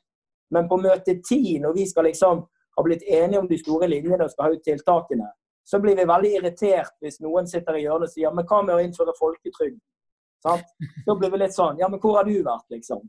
[0.50, 2.40] Men på møte ti, når vi skal liksom
[2.78, 5.28] ha blitt enige om de store linjene og skal ha ut tiltakene,
[5.68, 8.78] så blir vi veldig irritert hvis noen sitter i hjørnet og sier men hva med
[8.78, 9.76] å innføre folketrygd?
[10.42, 10.68] Sant?
[11.06, 13.00] Da blir vi litt sånn Ja, men hvor har du vært, liksom?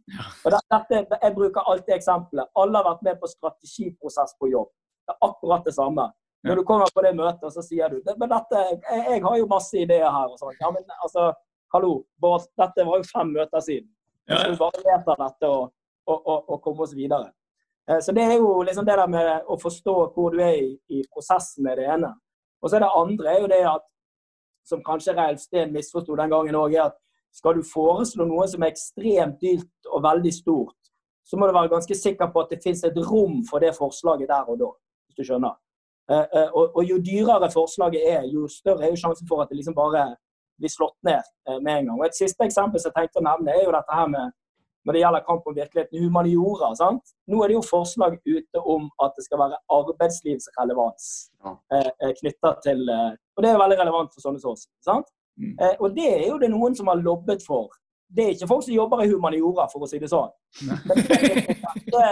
[0.45, 2.49] Og dette, Jeg bruker alltid eksempelet.
[2.57, 4.71] Alle har vært med på strategiprosess på jobb.
[5.05, 6.09] Det er akkurat det samme.
[6.47, 9.47] Når du kommer på det møtet, så sier du men dette, jeg, jeg har jo
[9.49, 10.29] masse ideer her.
[10.31, 10.55] og sånn.
[10.61, 11.33] Ja, men altså,
[11.73, 12.47] hallo, Bård.
[12.57, 13.89] dette var jo fem møter siden.
[14.29, 15.71] Så vi bare vedta dette og,
[16.07, 17.31] og, og, og, komme oss videre.
[17.89, 20.73] Eh, så Det er jo liksom det der med å forstå hvor du er i,
[20.89, 22.13] i prosessen med det ene.
[22.61, 23.85] Og så er det andre er jo det at,
[24.69, 26.97] som kanskje Reilf Steen misforsto den gangen òg, er at
[27.35, 30.75] skal du foreslå noe som er ekstremt dyrt og veldig stort,
[31.29, 34.29] så må du være ganske sikker på at det finnes et rom for det forslaget
[34.31, 34.69] der og da.
[35.07, 35.57] hvis du skjønner.
[36.09, 39.59] Eh, eh, og, jo dyrere forslaget er, jo større er jo sjansen for at det
[39.59, 40.15] liksom bare
[40.57, 41.99] blir slått ned eh, med en gang.
[41.99, 44.35] Og Et siste eksempel som jeg tenkte å nevne, er jo dette her med
[44.87, 46.71] når det gjelder kamp om virkeligheten, humaniora.
[46.79, 47.11] sant?
[47.29, 51.09] Nå er det jo forslag ute om at det skal være arbeidslivsrelevans
[51.43, 51.51] ja.
[52.21, 54.63] knytta til Og det er veldig relevant for sånne som oss.
[54.87, 55.11] sant?
[55.39, 55.55] Mm.
[55.55, 57.71] Eh, og det er jo det noen som har lobbet for.
[58.09, 60.31] Det er ikke folk som jobber i humaniora, for å si det sånn.
[60.65, 61.03] Men
[61.93, 62.07] det,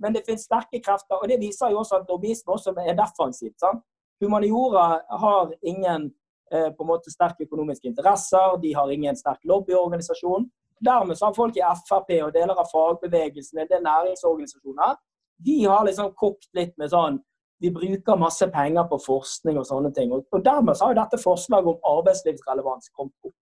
[0.00, 3.56] men det finnes sterke krefter, og det viser jo også at lobbyisme også er defensivt.
[3.60, 3.82] sant?
[4.20, 6.10] Humaniora har ingen
[6.52, 10.48] eh, på en måte sterke økonomiske interesser, de har ingen sterk lobbyorganisasjon.
[10.80, 14.96] Dermed så har folk i Frp og deler av fagbevegelsen, en del næringsorganisasjoner,
[15.44, 17.18] de har liksom kokt litt med sånn
[17.60, 20.12] Vi bruker masse penger på forskning og sånne ting.
[20.16, 23.36] Og, og dermed så har jo dette forslaget om arbeidslivsrelevans kommet opp.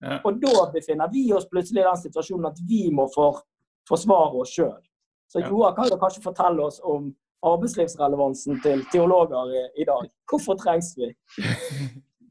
[0.00, 0.18] Ja.
[0.24, 3.42] Og da befinner vi oss plutselig i den situasjonen at vi må for,
[3.88, 4.80] forsvare oss sjøl.
[5.32, 7.10] Så Joar kan jo kanskje fortelle oss om
[7.46, 10.08] arbeidslivsrelevansen til teologer i, i dag.
[10.30, 11.12] Hvorfor trengs vi?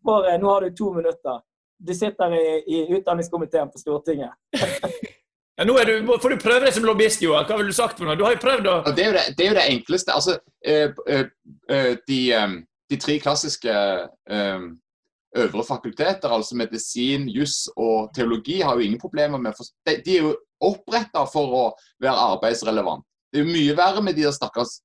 [0.06, 1.42] For eh, nå har du to minutter.
[1.78, 4.34] Du sitter i, i utdanningskomiteen på Stortinget.
[5.56, 7.46] Ja, nå du, får du prøve deg som lobbyist, Joar.
[7.48, 8.18] Hva ville du sagt for noe?
[8.20, 10.12] Du har jo prøvd å det, er det, det, er jo det enkleste.
[10.12, 10.36] Altså,
[10.68, 12.56] øh, øh, de, øh,
[12.92, 13.76] de, tre klassiske
[15.36, 19.56] øvre fakulteter, altså medisin, juss og teologi, har jo ingen problemer med
[19.88, 21.64] De, de er jo oppretta for å
[22.04, 23.06] være arbeidsrelevant.
[23.32, 24.78] Det er jo mye verre med de stakkars,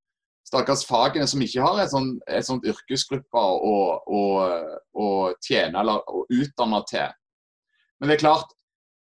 [0.47, 3.75] stakkars fagene som ikke har et sånt, et sånt yrkesgruppe å,
[4.07, 4.23] å,
[4.95, 5.09] å,
[5.47, 7.11] tjene eller å utdanne til.
[8.01, 8.55] Men det er klart,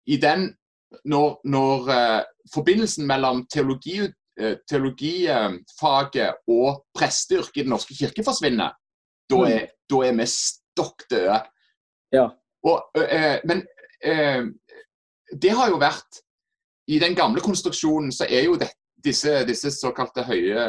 [0.08, 0.50] i den,
[1.06, 2.22] når, når eh,
[2.54, 4.00] forbindelsen mellom teologi,
[4.40, 8.76] eh, teologifaget og presteyrket i Den norske kirke forsvinner,
[9.30, 9.52] da mm.
[9.52, 11.42] er, da er vi stokk døde.
[12.16, 12.30] Ja.
[13.44, 13.66] men
[15.42, 16.22] det har jo vært
[16.88, 18.70] i den gamle konstruksjonen så er jo det,
[19.04, 20.62] disse, disse, såkalte høye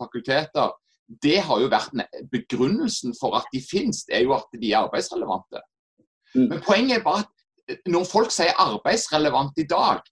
[0.00, 0.74] fakulteter
[1.22, 1.96] Det har jo vært
[2.32, 5.60] begrunnelsen for at de finnes, er jo at de er arbeidsrelevante.
[6.34, 6.46] Mm.
[6.48, 7.41] Men poenget er bare at
[7.88, 10.02] når folk sier arbeidsrelevant i dag,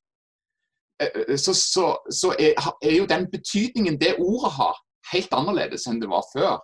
[1.02, 2.54] eh, eh, så, så, så er,
[2.94, 6.58] jo den betydningen det ordet har, helt annerledes enn det var før.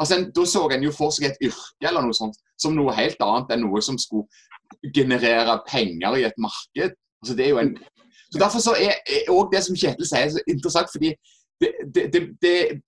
[0.00, 3.20] Altså, Da så en jo for seg et yrke eller noe sånt som noe helt
[3.22, 4.26] annet enn noe som skulle
[4.96, 6.96] generere penger i et marked.
[7.22, 7.74] Altså, det er jo en
[8.32, 10.88] så Derfor så er òg det som Kjetil sier, så interessant.
[10.92, 11.10] fordi
[11.60, 12.80] det, det, det,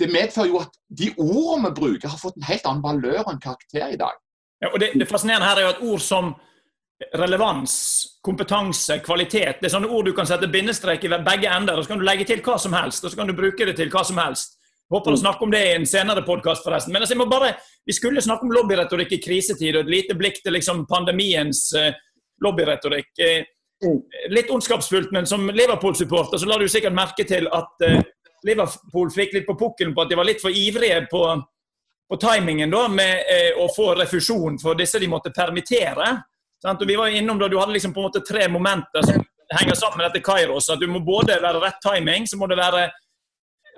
[0.00, 3.32] det, medfører jo at de ordene vi bruker, har fått en helt annen valør og
[3.32, 4.12] en karakter i dag.
[4.62, 6.34] Ja, og det, fascinerende her er jo at ord som
[7.14, 11.78] relevans, kompetanse, kvalitet Det er sånne ord du kan sette bindestrek i begge ender.
[11.78, 13.76] og Så kan du legge til hva som helst, og så kan du bruke det
[13.76, 14.58] til hva som helst.
[14.92, 16.92] Håper å snakke om det i en senere podkast, forresten.
[16.92, 17.54] Men altså, jeg må bare,
[17.86, 21.90] vi skulle snakke om lobbyretorikk i krisetid, og et lite blikk til liksom pandemiens uh,
[22.44, 23.10] lobbyretorikk.
[23.20, 23.50] Uh,
[24.32, 27.98] Litt ondskapsfullt, men som Liverpool-supporter så la du sikkert merke til at uh,
[28.46, 31.24] Liverpool fikk litt på pukkelen på at de var litt for ivrige på,
[32.08, 36.12] på timingen da, med uh, å få refusjon for disse de måtte permittere.
[36.64, 39.74] Og vi var innom da Du hadde liksom på en måte tre momenter som henger
[39.74, 40.70] sammen med dette Kairos.
[40.70, 42.90] at Du må både være rett timing, så må det være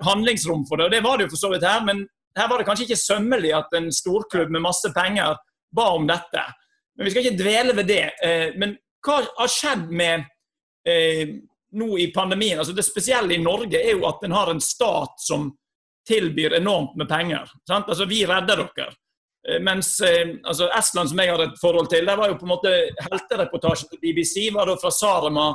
[0.03, 0.85] handlingsrom for det.
[0.85, 3.01] og Det var det jo for så vidt her, men her var det kanskje ikke
[3.01, 5.35] sømmelig at en storklubb med masse penger
[5.75, 6.43] ba om dette.
[6.97, 8.11] Men Vi skal ikke dvele ved det.
[8.23, 10.25] Eh, men hva har skjedd med
[10.87, 11.35] eh,
[11.73, 12.59] nå i pandemien?
[12.59, 15.51] Altså det spesielle i Norge er jo at en har en stat som
[16.07, 17.49] tilbyr enormt med penger.
[17.67, 17.89] Sant?
[17.89, 18.93] Altså Vi redder dere.
[19.47, 22.47] Eh, mens eh, altså Estland, som jeg hadde et forhold til, der var jo på
[22.47, 22.73] en måte
[23.07, 25.51] heltereportasjen til BBC var da fra Sarema,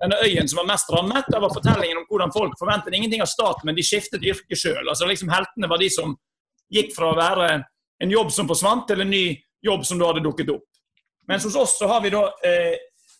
[0.00, 1.28] denne øyen som var mest rammet.
[1.32, 4.84] Der var fortellingen om hvordan folk forventet ingenting av staten, men de skiftet yrke sjøl.
[4.86, 6.16] Altså, liksom, heltene var de som
[6.72, 7.48] gikk fra å være
[8.00, 9.24] en jobb som forsvant, til en ny
[9.64, 10.66] jobb som da hadde dukket opp.
[11.28, 12.76] Mens hos oss så har vi da eh,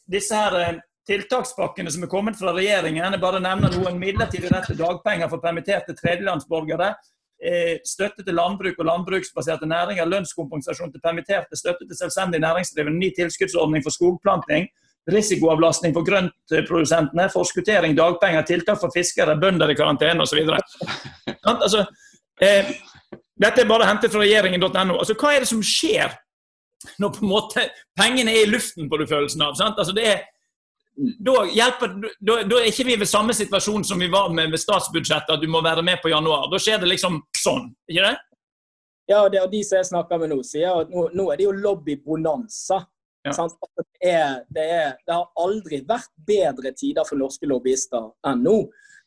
[0.09, 0.79] disse her eh,
[1.09, 3.05] tiltakspakkene som er kommet fra regjeringen.
[3.05, 6.95] Jeg bare nevner noen midlertidig rett til dagpenger for permitterte tredjelandsborgere.
[7.41, 13.09] Eh, støtte til landbruk og landbruksbaserte næringer, lønnskompensasjon til permitterte, støtte til selvstendig næringsdrivende, ny
[13.17, 14.67] tilskuddsordning for skogplanting,
[15.09, 20.43] risikoavlastning for grøntprodusentene, forskuttering, dagpenger, tiltak for fiskere, bønder i karantene osv.
[21.49, 21.87] altså,
[22.43, 22.75] eh,
[23.41, 24.99] dette er bare hentet fra regjeringen.no.
[24.99, 26.13] Altså, hva er det som skjer
[27.01, 27.65] når på en måte
[27.97, 29.57] pengene er i luften, på du følelsen av.
[29.71, 30.23] Altså det er,
[30.97, 34.61] da, hjelper, da, da, er ikke vi ved samme situasjon som vi var med ved
[34.61, 36.49] statsbudsjettet, at du må være med på januar.
[36.53, 38.17] Da skjer det liksom sånn, ikke det?
[39.11, 41.41] Ja, og det er de som jeg snakker med nå, sier at nå, nå er
[41.41, 42.83] det jo lobbybonanza.
[43.27, 43.35] Ja.
[43.37, 48.57] Det, er, det, er, det, har aldri vært bedre tider for norske lobbyister enn nå.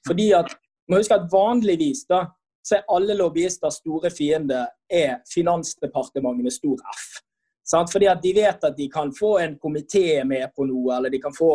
[0.05, 0.51] Fordi at,
[0.91, 2.25] må huske at Vanligvis da,
[2.63, 7.07] så er alle lobbyister store fiende er Finansdepartementet med stor F.
[7.67, 7.91] Sant?
[7.91, 11.21] Fordi at de vet at de kan få en komité med på noe, eller de
[11.23, 11.53] kan få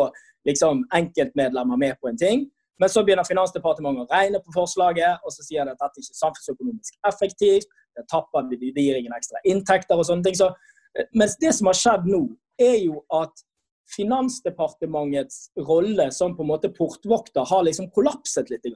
[0.48, 2.46] liksom, enkeltmedlemmer med på en ting.
[2.78, 6.14] Men så begynner Finansdepartementet å regne på forslaget, og så sier de at dette ikke
[6.14, 7.70] er samfunnsøkonomisk effektivt.
[7.98, 10.38] Det tapper, vi gir ingen ekstra inntekter og sånne ting.
[10.38, 10.52] Så
[11.14, 12.22] Mens det som har skjedd nå,
[12.58, 13.44] er jo at
[13.88, 18.66] Finansdepartementets rolle som på en måte portvokter har liksom kollapset litt.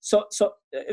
[0.00, 0.50] Så, så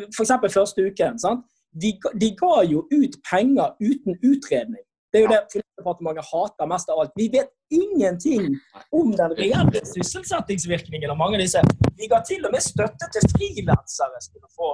[0.09, 0.31] F.eks.
[0.53, 1.19] første uken.
[1.21, 1.45] Sant?
[1.81, 4.83] De, de, ga jo ut penger uten utredning.
[5.09, 7.13] Det er jo det Finansdepartementet hater mest av alt.
[7.17, 8.55] Vi vet ingenting
[8.99, 11.61] om den reelle sysselsettingsvirkningen av mange av disse.
[11.97, 14.71] Vi ga til og med støtte til frilansere skulle få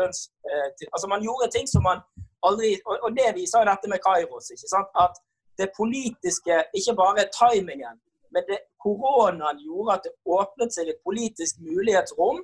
[0.00, 0.28] lønns...
[0.48, 2.04] Eh, altså Man gjorde ting som man
[2.48, 4.52] aldri Og, og det viser jo dette med Kairos.
[4.54, 4.90] ikke sant?
[5.04, 5.14] At
[5.60, 7.96] det politiske, ikke bare timingen,
[8.32, 12.38] men det, koronaen gjorde at det åpnet seg et politisk mulighetsrom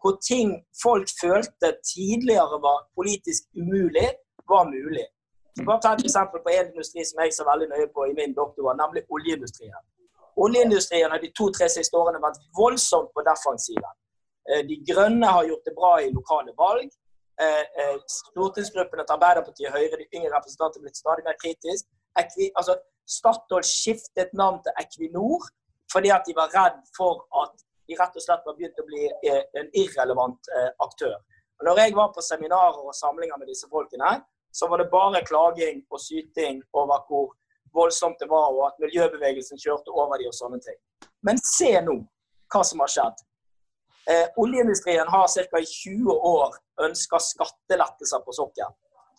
[0.00, 0.48] hvor ting
[0.84, 4.08] folk følte tidligere var politisk umulig,
[4.52, 5.06] var mulig.
[5.66, 8.34] Bare ta et eksempel på en industri som jeg så veldig nøye på i min
[8.40, 9.82] doktorgrad, nemlig oljeindustrien.
[10.44, 13.94] Oljeindustrien har de to-tre siste årene vært voldsomt på defensiven.
[14.50, 16.90] Eh, de Grønne har gjort det bra i lokale valg.
[17.38, 17.98] Stortingsgruppen eh,
[18.34, 21.84] stortingsgruppene til Arbeiderpartiet og Høyre, de yngre representanter, blitt stadig mer kritisk.
[22.58, 22.74] Altså,
[23.16, 25.46] Statoil skiftet navn til Equinor
[25.92, 27.54] fordi at de var redd for at
[27.88, 29.08] de rett og slett var begynt å bli
[29.56, 30.50] en irrelevant
[30.84, 31.16] aktør.
[31.58, 34.18] Og når jeg var på seminarer og samlinger med disse folkene,
[34.52, 37.32] så var det bare klaging og syting over hvor
[37.74, 40.78] voldsomt det var, og at miljøbevegelsen kjørte over de og sånne ting.
[41.22, 41.98] Men se nå
[42.52, 43.24] hva som har skjedd.
[44.08, 45.60] Eh, oljeindustrien har ca.
[45.60, 48.76] i 20 år ønska skattelettelser på sokkelen.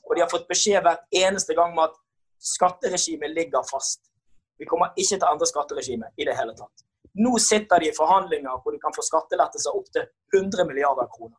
[0.09, 1.97] Og de har fått beskjed hver eneste gang om at
[2.41, 4.09] skatteregimet ligger fast.
[4.57, 6.88] Vi kommer ikke til å endre skatteregimet i det hele tatt.
[7.13, 11.37] Nå sitter de i forhandlinger hvor de kan få skattelettelser opp til 100 milliarder kroner.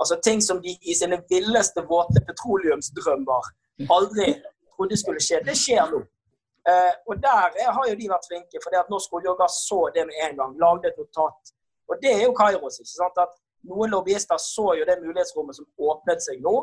[0.00, 3.48] Altså ting som de i sine villeste, våte petroleumsdrømmer
[3.96, 4.34] aldri
[4.74, 5.40] trodde skulle skje.
[5.46, 6.02] Det skjer nå.
[6.68, 9.86] Eh, og der har jo de vært flinke, for at Norsk olje og gass så
[9.94, 10.56] det med en gang.
[10.60, 11.52] Lagde et notat.
[11.88, 12.80] Og det er jo Kairos.
[12.82, 13.20] ikke sant?
[13.24, 13.34] At
[13.66, 16.54] Noen lobbyister så jo det mulighetsrommet som åpnet seg nå,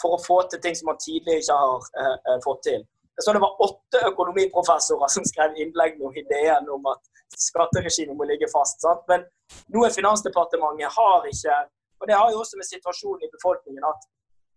[0.00, 2.84] for å få til ting som man tidligere ikke har eh, eh fått til.
[3.20, 7.02] Så det var åtte økonomiprofessorer som skrev innlegg om ideen om at
[7.36, 8.80] skatteregimet må ligge fast.
[8.80, 9.04] Sant?
[9.10, 9.26] Men
[9.74, 11.58] nå er Finansdepartementet har ikke
[12.02, 14.00] og Det har jo også med situasjonen i befolkningen at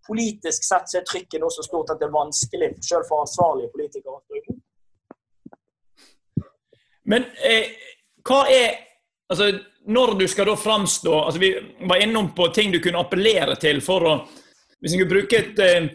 [0.07, 3.69] politisk sett så er trykket nå så stort at det er vanskelig selv for ansvarlige
[3.73, 4.63] politikere å imot.
[7.13, 7.69] Men eh,
[8.25, 8.71] hva er
[9.29, 9.51] altså,
[9.85, 11.51] Når du skal da framstå altså, Vi
[11.85, 14.15] var innom på ting du kunne appellere til for å
[14.81, 15.91] Hvis en kunne bruke et eh,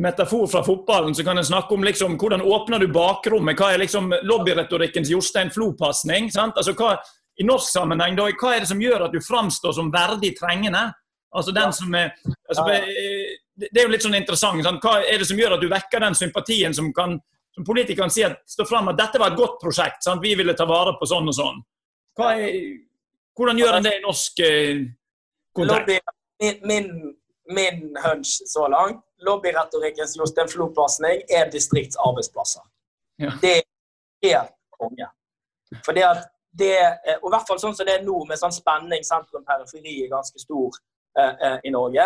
[0.00, 3.58] metafor fra fotballen, så kan en snakke om liksom, hvordan åpner du bakrommet.
[3.58, 6.30] Hva er liksom lobbyretorikkens Jostein Flo-pasning?
[6.38, 6.74] Altså,
[7.36, 10.88] I norsk sammenheng, da, hva er det som gjør at du framstår som verdig trengende?
[11.32, 12.12] Altså den som er,
[12.48, 12.64] altså,
[13.56, 14.64] Det er jo litt sånn interessant.
[14.64, 14.84] Sant?
[14.84, 17.18] Hva er det som gjør at du vekker den sympatien som kan
[17.54, 20.22] som politikeren sier står fram at dette var et godt prosjekt, sant?
[20.24, 21.58] vi ville ta vare på sånn og sånn.
[22.24, 22.46] Er,
[23.36, 24.84] hvordan gjør en det i norsk eh,
[25.56, 26.14] kontekst?
[26.42, 26.88] Min, min,
[27.50, 32.62] min hunch så langt, lobbyretorikkens Jostein Flo-pasning er distriktsarbeidsplasser.
[33.18, 33.32] Ja.
[33.42, 33.64] Det er
[34.22, 35.08] helt konge.
[35.84, 36.28] For det at
[36.58, 36.74] det,
[37.22, 40.40] og i hvert fall sånn som det er nå, med sånn spenning sentrum-periferi er ganske
[40.42, 40.76] stor
[41.18, 42.04] eh, eh, i Norge,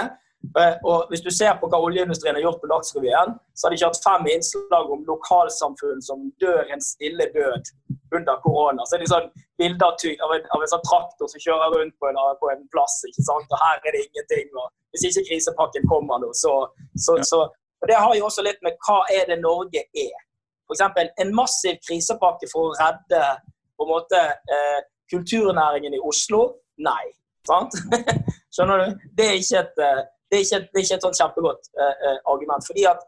[0.90, 3.98] og Hvis du ser på hva oljeindustrien har gjort på Dagsrevyen, så har de kjørt
[4.04, 7.72] fem innslag om lokalsamfunn som dør en stille død
[8.16, 8.86] under korona.
[8.86, 9.28] Så er det sånn
[9.60, 12.96] bilder av en, av en sånn traktor som kjører rundt på en, på en, plass.
[13.10, 13.52] ikke sant?
[13.52, 14.48] Og her er det ingenting.
[14.60, 16.54] og Hvis ikke krisepakken kommer nå, så,
[16.94, 17.42] så, så
[17.82, 20.16] og Det har jo også litt med hva er det Norge er.
[20.66, 21.12] F.eks.
[21.22, 23.22] en massiv krisepakke for å redde
[23.76, 24.22] på en måte
[24.56, 24.80] eh,
[25.12, 26.48] kulturnæringen i Oslo.
[26.82, 27.04] Nei.
[27.46, 27.76] sant?
[28.54, 29.04] Skjønner du?
[29.18, 32.18] Det er ikke et eh, det er ikke, det er ikke et sånn kjempegodt eh,
[32.32, 32.66] argument.
[32.66, 33.04] fordi at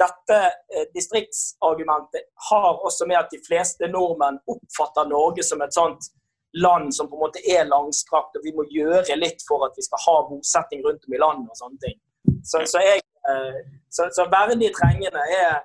[0.00, 0.38] dette
[0.74, 6.10] eh, distriktsargumentet har også med at de fleste nordmenn oppfatter Norge som et sånt
[6.56, 9.84] land som på en måte er langstrakt, og vi må gjøre litt for at vi
[9.84, 11.96] skal ha bosetting rundt om i landet og sånne ting.
[12.42, 13.58] Så, så, jeg, eh,
[13.92, 15.60] så, så verdig trengende er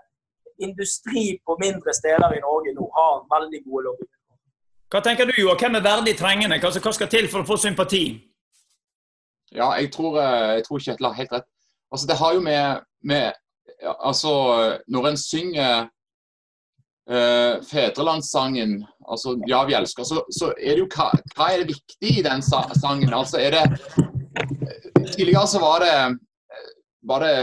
[0.61, 4.09] industri på mindre steder i Norge nå har veldig gode lobby.
[4.91, 6.59] Hva tenker du, Joakim, Hvem er verdig trengende?
[6.59, 8.03] Hva skal til for å få sympati?
[9.55, 11.47] Ja, jeg tror, eh, jeg tror Kjetil har helt rett.
[11.91, 13.31] Altså, det har jo med, med
[13.81, 14.31] Altså,
[14.93, 15.87] når en synger
[17.09, 21.73] uh, fedrelandssangen, altså 'Ja, vi elsker', så, så er det jo hva, hva, er det
[21.73, 23.13] viktig i den sangen?
[23.13, 23.63] Altså, er det
[25.15, 26.19] Tidligere så var det,
[27.09, 27.33] var det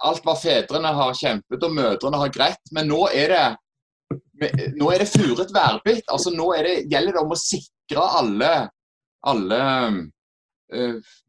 [0.00, 3.44] Alt hva fedrene har kjempet og mødrene har greit, men nå er det
[4.80, 6.08] nå er det furet værbitt.
[6.08, 8.52] Altså, nå det, gjelder det om å sikre alle,
[9.28, 9.60] alle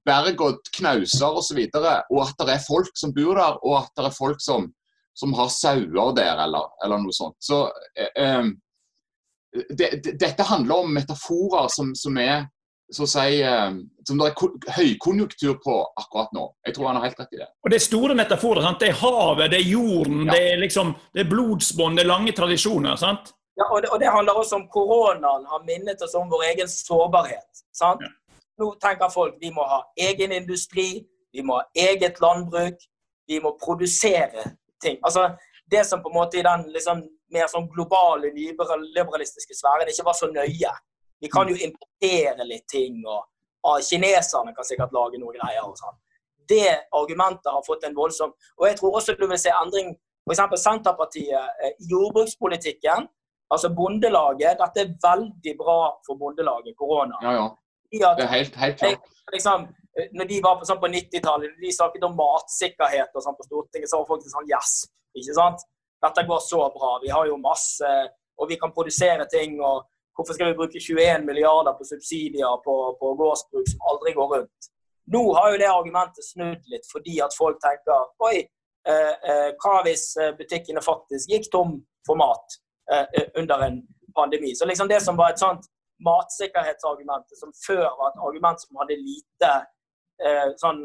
[0.06, 1.60] berg og knauser osv.
[1.66, 4.42] Og, så og at det er folk som bor der, og at det er folk
[4.44, 4.68] som,
[5.18, 7.40] som har sauer der, eller, eller, noe sånt.
[7.44, 7.66] Så
[7.98, 8.54] eh, eh
[9.70, 12.48] det, det, dette handler om metaforer som, som, er,
[12.90, 13.76] så å si, eh,
[14.08, 16.48] som det er høykonjunktur på akkurat nå.
[16.66, 17.50] Jeg tror han har helt rett i det.
[17.62, 18.64] Og Det er store metaforer.
[18.66, 18.82] sant?
[18.82, 20.34] Det er havet, det er jorden, ja.
[20.34, 22.98] det er liksom, det er blodsbånd, det er lange tradisjoner.
[22.98, 23.30] sant?
[23.62, 26.70] Ja, og det, og det, handler også om koronaen har minnet oss om vår egen
[26.70, 27.66] sårbarhet.
[27.78, 28.02] sant?
[28.02, 28.10] Ja.
[28.60, 29.80] Nå tenker folk vi må ha
[30.10, 32.78] egen industri, vi må ha eget landbruk,
[33.28, 34.44] vi må produsere
[34.82, 35.00] ting.
[35.04, 35.32] Altså,
[35.72, 37.00] Det som på en måte i den liksom,
[37.34, 40.74] mer sånn globale, liberalistiske sfæren ikke var så nøye.
[41.24, 43.24] Vi kan jo importere litt ting, og,
[43.64, 45.64] og kineserne kan sikkert lage noe greier.
[45.64, 45.96] og sånn.
[46.50, 49.94] Det argumentet har fått en voldsom Og jeg tror også du vil se endring
[50.28, 50.62] F.eks.
[50.62, 53.08] Senterpartiet eh, i jordbrukspolitikken.
[53.52, 54.60] Altså Bondelaget.
[54.60, 57.20] Dette er veldig bra for Bondelaget, korona.
[57.24, 57.48] Ja, ja.
[57.94, 59.10] Det er helt, helt klart.
[59.34, 59.68] Liksom,
[60.18, 63.92] når de var på, sånn på 90-tallet, de snakket om matsikkerhet og sånn på Stortinget,
[63.92, 64.84] så var folk sånn Yes!
[65.14, 65.66] ikke sant?
[66.04, 66.98] Dette går så bra.
[67.04, 67.90] Vi har jo masse
[68.42, 69.60] Og vi kan produsere ting.
[69.62, 69.86] og
[70.18, 74.70] Hvorfor skal vi bruke 21 milliarder på subsidier på, på gårdsbruk som aldri går rundt?
[75.14, 78.42] Nå har jo det argumentet snudd litt, fordi at folk tenker Oi,
[78.90, 81.76] eh, eh, hva hvis eh, butikkene faktisk gikk tom
[82.08, 82.58] for mat
[82.90, 83.82] eh, eh, under en
[84.18, 84.56] pandemi?
[84.56, 85.70] Så liksom det som var et sånt
[86.06, 89.52] matsikkerhetsargument, som før var et argument som hadde lite
[90.24, 90.84] eh, sånn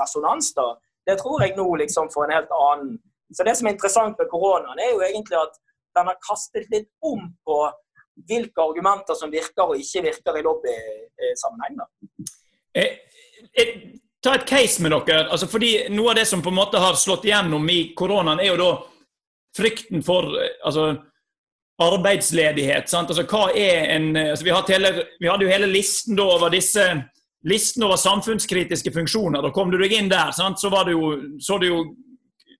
[0.00, 0.70] resonans, da,
[1.06, 2.98] det tror jeg nå liksom får en helt annen
[3.32, 5.54] Så det som er interessant med koronaen, er jo egentlig at
[5.96, 7.56] den har kastet litt om på
[8.28, 11.80] hvilke argumenter som virker og ikke virker i lobbysammenheng.
[12.76, 12.98] Eh,
[13.56, 13.72] eh,
[14.24, 15.30] ta et case med dere.
[15.32, 18.52] Altså fordi Noe av det som på en måte har slått igjennom i koronaen, er
[18.52, 18.70] jo da
[19.56, 20.90] frykten for eh, altså,
[21.82, 22.94] arbeidsledighet.
[22.94, 26.86] Altså, en, altså, vi, hele, vi, hadde jo hele listen over disse
[27.42, 29.42] listen over samfunnskritiske funksjoner.
[29.42, 30.60] Da kom du deg inn der, sant?
[30.60, 31.12] så var det jo,
[31.42, 31.82] så det jo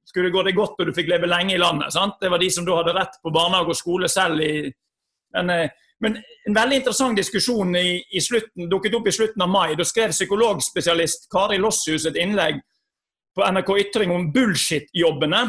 [0.04, 1.92] skulle det gå deg godt og du fikk leve lenge i landet.
[1.94, 2.18] Sant?
[2.20, 4.54] Det var de som da hadde rett på barnehage og skole selv i
[5.32, 5.70] men, eh,
[6.00, 9.74] men, en veldig interessant diskusjon i, i slutten, dukket opp i slutten av mai.
[9.78, 12.58] Da skrev psykologspesialist Kari Lossius et innlegg
[13.32, 15.44] på NRK Ytring om bullshit-jobbene.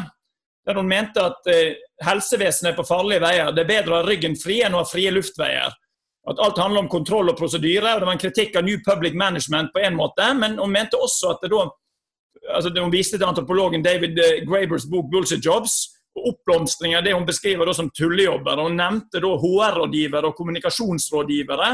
[0.64, 3.52] Der hun mente at eh, helsevesenet er på farlige veier.
[3.52, 5.74] Det er bedre å ha ryggen fri enn å ha frie luftveier.
[6.24, 7.94] At alt handler om kontroll og prosedyre.
[7.94, 10.96] og Det var en kritikk av New Public Management på en måte, men hun mente
[10.96, 11.66] også at det da
[12.44, 17.26] altså Hun viste til antropologen David eh, Grabers bok 'Bullshit Jobs', oppblomstring av det hun
[17.26, 18.60] beskriver som tullejobber.
[18.62, 21.70] Hun nevnte da HR-rådgivere og kommunikasjonsrådgivere.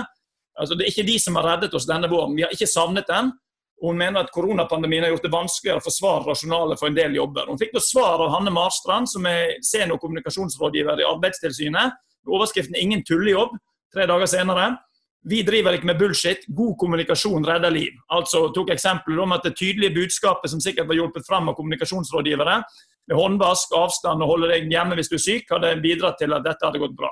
[0.60, 2.36] Altså, det er ikke de som har reddet oss denne våren.
[2.36, 3.32] Vi har ikke savnet dem.
[3.80, 7.48] Hun mener at koronapandemien har gjort det vanskeligere å forsvare rasjonalet for en del jobber.
[7.48, 11.96] Hun fikk da svar av Hanne Marstrand, som er senior kommunikasjonsrådgiver i Arbeidstilsynet.
[12.28, 13.56] Overskriften 'Ingen tullejobb'
[13.94, 14.76] tre dager senere.
[15.24, 16.44] Vi driver ikke med bullshit.
[16.48, 17.92] God kommunikasjon redder liv.
[18.10, 22.62] Altså tok eksempelet om at det tydelige budskapet som sikkert var hjulpet fram av kommunikasjonsrådgivere,
[23.08, 26.44] med håndvask, avstand og holde deg hjemme hvis du er syk, hadde bidratt til at
[26.44, 27.10] dette hadde gått bra.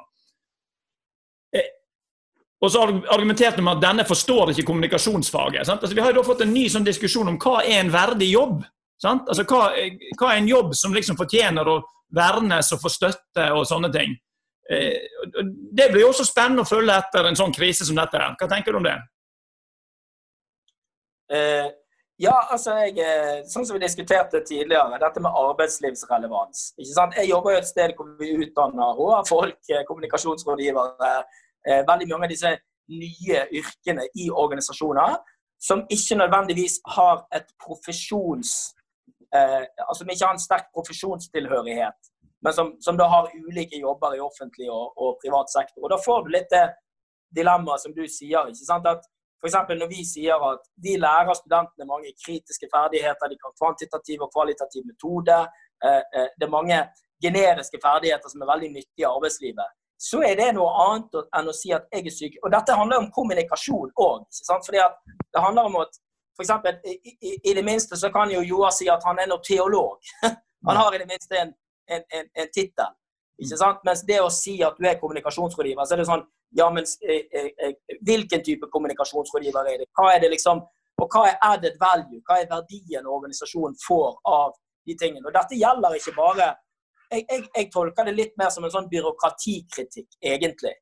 [2.59, 5.69] Og så argumenterte man at denne forstår ikke kommunikasjonsfaget.
[5.69, 8.33] Altså, vi har jo da fått en ny sånn diskusjon om hva er en verdig
[8.33, 8.65] jobb.
[9.07, 9.69] Altså, hva,
[10.19, 11.79] hva, er en jobb som liksom fortjener å
[12.19, 14.17] vernes og få støtte og sånne ting.
[14.69, 15.07] Eh,
[15.47, 18.31] det blir jo også spennende å følge etter en sånn krise som dette.
[18.41, 18.97] Hva tenker du om det?
[21.33, 21.69] Eh,
[22.19, 26.73] ja, altså jeg, eh, sånn som vi diskuterte tidligere, dette med arbeidslivsrelevans.
[26.81, 27.15] Ikke sant?
[27.21, 31.13] Jeg jobber jo et sted hvor vi utdanner HR-folk, eh, kommunikasjonsrådgivere,
[31.67, 32.51] veldig mange av disse
[32.89, 35.17] nye yrkene i organisasjoner
[35.61, 38.75] som ikke nødvendigvis har et profesjons...
[39.35, 41.99] Eh, altså som ikke har en sterk profesjonstilhørighet,
[42.45, 45.83] men som, som da har ulike jobber i offentlig og, og privat sektor.
[45.85, 46.67] Og Da får du litt det
[47.37, 48.49] dilemmaet som du sier.
[48.49, 48.87] ikke sant?
[48.89, 49.03] At
[49.43, 49.59] F.eks.
[49.83, 54.87] når vi sier at vi lærer studentene mange kritiske ferdigheter, de kan kvantitativ og kvalitativ
[54.87, 55.37] metode.
[55.85, 56.79] Eh, eh, det er mange
[57.27, 59.77] generiske ferdigheter som er veldig nyttige i arbeidslivet.
[59.99, 62.37] Så er det noe annet enn å si at jeg er syk.
[62.45, 64.29] Og dette handler om kommunikasjon òg.
[64.67, 65.99] Fordi det handler om at
[66.39, 69.27] for eksempel, i, i, i, det minste så kan jo Joar si at han er
[69.27, 69.99] noe teolog.
[70.67, 71.51] Han har i det minste en,
[71.91, 72.95] en, en, en tittel.
[73.87, 76.25] Mens det å si at du er kommunikasjonsrådgiver, så er det sånn
[76.57, 77.75] ja, men eh, eh, eh,
[78.07, 79.89] hvilken type kommunikasjonsrådgiver er det?
[79.99, 80.63] Hva er det liksom,
[80.99, 82.23] og hva er added value?
[82.27, 84.55] Hva er verdien organisasjonen får av
[84.89, 85.27] de tingene?
[85.29, 86.49] Og Dette gjelder ikke bare
[87.11, 90.75] jeg, jeg, jeg, tolker det litt mer som en sånn byråkratikritikk, egentlig.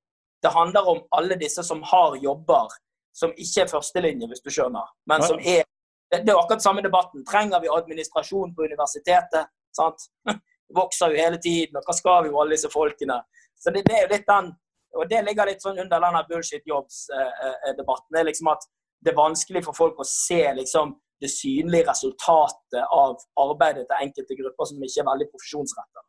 [0.43, 2.75] Det handler om alle disse som har jobber
[3.17, 4.93] som ikke er førstelinje, hvis du skjønner.
[5.09, 5.65] Men som er
[6.13, 7.25] Det er akkurat samme debatten.
[7.27, 9.49] Trenger vi administrasjon på universitetet?
[9.75, 10.07] sant?
[10.79, 13.19] Vokser jo hele tiden, og hva skal vi jo alle disse folkene?
[13.59, 14.53] Så det, det er jo litt den
[14.97, 18.15] og Det ligger litt sånn under denne bullshit jobs-debatten.
[18.15, 18.63] det er liksom at
[19.05, 24.39] det er vanskelig for folk å se liksom, det synlige resultatet av arbeidet til enkelte
[24.39, 26.06] grupper som ikke er veldig profesjonsrettet.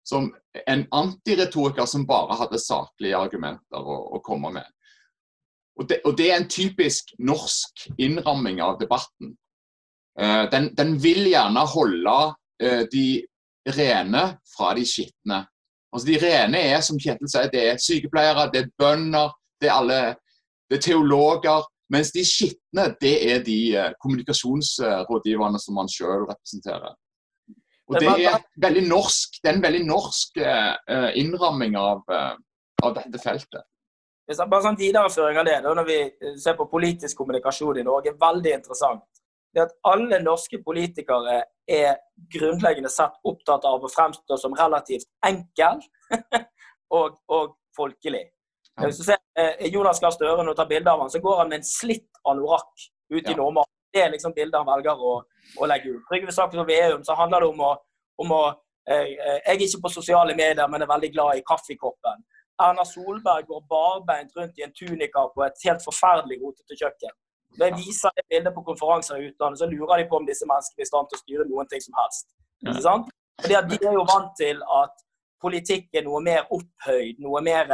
[0.06, 0.30] som
[0.66, 4.68] en antiretoriker som bare hadde saklige argumenter å, å komme med.
[5.76, 9.34] Og det, og det, er en typisk norsk innramming av debatten.
[10.20, 12.16] Uh, den, den, vil gjerne holde
[12.64, 13.06] uh, de
[13.76, 14.24] rene
[14.56, 15.42] fra de skitne.
[15.92, 19.76] Altså De rene er som Kjetil sier, det er sykepleiere, det er bønder, det er
[19.76, 20.00] alle
[20.66, 21.66] det er teologer.
[21.92, 26.96] Mens de skitne, det er de uh, kommunikasjonsrådgiverne som man sjøl representerer.
[27.86, 30.40] Og Det er veldig norsk, det er en veldig norsk
[31.14, 32.00] innramming av,
[32.82, 33.62] av dette feltet.
[34.26, 35.98] Hvis jeg bare sånn videreføring av det, da, når vi
[36.42, 39.04] ser på politisk kommunikasjon i Norge, veldig interessant.
[39.54, 42.00] Det at alle norske politikere er
[42.34, 45.80] grunnleggende sett opptatt av å fremstå som relativt enkel
[46.98, 48.26] og, og folkelig.
[48.82, 51.40] Hvis du ser eh, Jonas Gahr Støre når du tar bilde av ham, så går
[51.40, 53.38] han med en slitt anorakk ute i ja.
[53.38, 53.70] Nordmark.
[53.94, 55.14] Det er liksom bildet han velger å,
[55.56, 56.02] å legge ut.
[56.10, 57.72] Trygve Slagsvold Veum, så handler det om å,
[58.20, 61.44] om å eh, eh, Jeg er ikke på sosiale medier, men er veldig glad i
[61.46, 62.26] kaffekoppen.
[62.64, 67.14] Erna Solberg går barbeint rundt i en tunika på et helt forferdelig rotete kjøkken.
[67.58, 70.48] Når jeg viser det bildet på konferanser i utlandet, så lurer de på om disse
[70.48, 72.26] menneskene er i stand til å styre noen ting som helst.
[72.64, 73.12] Ikke sant?
[73.42, 75.04] Fordi at De er jo vant til at
[75.44, 77.72] politikk er noe mer opphøyd, noe mer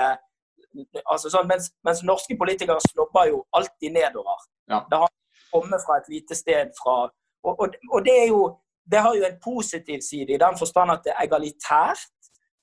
[1.12, 4.46] altså sånn, mens, mens, norske politikere snobber jo alltid nedover.
[4.70, 4.82] Ja.
[4.90, 5.12] Det har
[5.52, 6.96] kommet fra et lite sted fra
[7.42, 8.42] og, og, og det, jo,
[8.86, 12.04] det har jo en positiv side i den forstand at det er egalitært.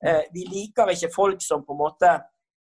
[0.06, 2.12] Eh, vi liker ikke folk som på en måte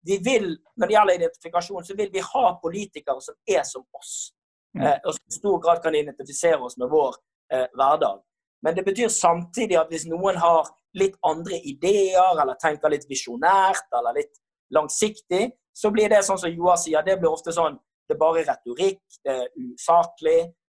[0.07, 4.32] vi vil, Når det gjelder identifikasjon, så vil vi ha politikere som er som oss.
[4.74, 4.86] Mm.
[4.86, 7.16] Eh, og som i stor grad kan identifisere oss med vår
[7.53, 8.22] eh, hverdag.
[8.62, 13.91] Men det betyr samtidig at hvis noen har litt andre ideer, eller tenker litt visjonært
[13.99, 14.41] eller litt
[14.74, 17.78] langsiktig, så blir det sånn som Joar sier, det blir ofte sånn
[18.09, 20.39] det er bare retorikk, det er usaklig.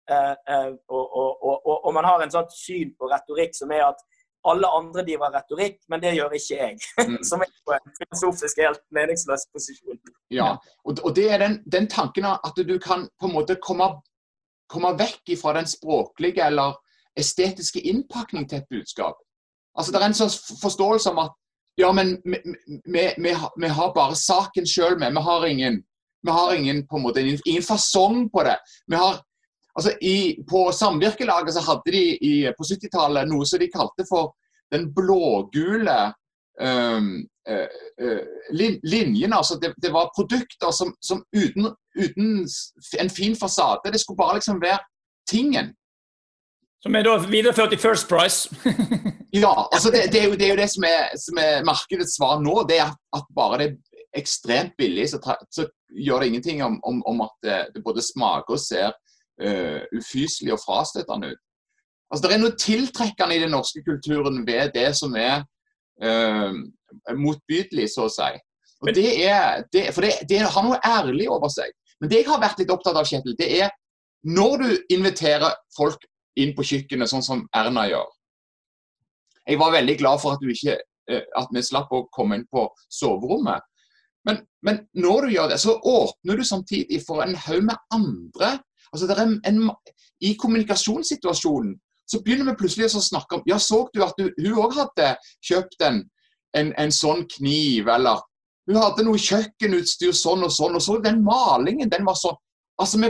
[0.10, 3.84] Eh, eh, og, og, og, og, man har en sånn syn på retorikk som er
[3.92, 4.00] at
[4.48, 6.78] alle andre driver retorikk, men det gjør ikke jeg.
[7.10, 7.18] Mm.
[7.24, 9.98] Som er på en filosofisk helt meningsløs posisjon.
[10.30, 10.52] Ja,
[10.86, 13.88] og, og det er den, den, tanken at du kan på en måte komme,
[14.70, 16.76] komme vekk fra den språklige eller
[17.18, 19.18] estetiske innpakning til et budskap.
[19.76, 21.36] Altså Det er en sånn forståelse om at
[21.80, 22.42] ja, men vi,
[22.86, 23.34] vi, vi,
[23.64, 25.16] vi har bare saken sjøl med.
[25.16, 25.82] Vi har ingen,
[26.28, 28.58] vi har ingen på en måte, ingen fasong på det.
[28.92, 29.22] Vi har
[29.76, 34.34] Altså, i, på samvirkelaget så hadde de i, på 70-tallet noe som de kalte for
[34.74, 36.00] den blågule
[36.62, 37.12] um,
[37.50, 37.68] uh,
[38.04, 38.24] uh,
[38.84, 39.34] linjen.
[39.34, 42.48] Altså det, det, var produkter som, som uten, uten,
[43.00, 43.92] en fin fasade.
[43.94, 44.80] Det skulle bare liksom være
[45.30, 45.74] tingen.
[46.84, 48.50] Som er da videreført i First Price?
[49.44, 52.16] ja, altså det, det, er jo, det, er jo, det som er, som er markedets
[52.16, 52.62] svar nå.
[52.70, 55.20] det er at, bare det er ekstremt billig, så,
[55.52, 58.96] så gjør det ingenting om, om, om at det, det, både smaker og ser
[59.44, 61.42] uh, ufyselig og frastøtende ut.
[62.10, 65.44] Altså, Det er noe tiltrekkende i den norske kulturen ved det som er
[66.04, 66.54] uh,
[67.16, 68.32] motbydelig, så å si.
[68.80, 71.74] Og det er, det, for det, det, har noe ærlig over seg.
[72.00, 73.74] Men det jeg har vært litt opptatt av, Kjetil, det er
[74.24, 76.04] når du inviterer folk
[76.40, 78.08] inn på kjøkkenet, sånn som Erna gjør.
[79.50, 80.78] Jeg var veldig glad for at, ikke,
[81.12, 83.66] uh, at vi slapp å komme inn på soverommet.
[84.28, 88.58] Men, men, når du gjør det, så åpner du samtidig for en haug med andre
[88.94, 89.70] Altså, en, en,
[90.22, 91.76] I kommunikasjonssituasjonen
[92.10, 95.14] så begynner vi plutselig å snakke om Ja, så du at du, hun òg hadde
[95.46, 96.02] kjøpt en,
[96.58, 98.24] en, en, sånn kniv, eller
[98.70, 102.38] hun hadde noe kjøkkenutstyr sånn og sånn, og så den malingen, den var sånn
[102.80, 103.10] Altså, vi,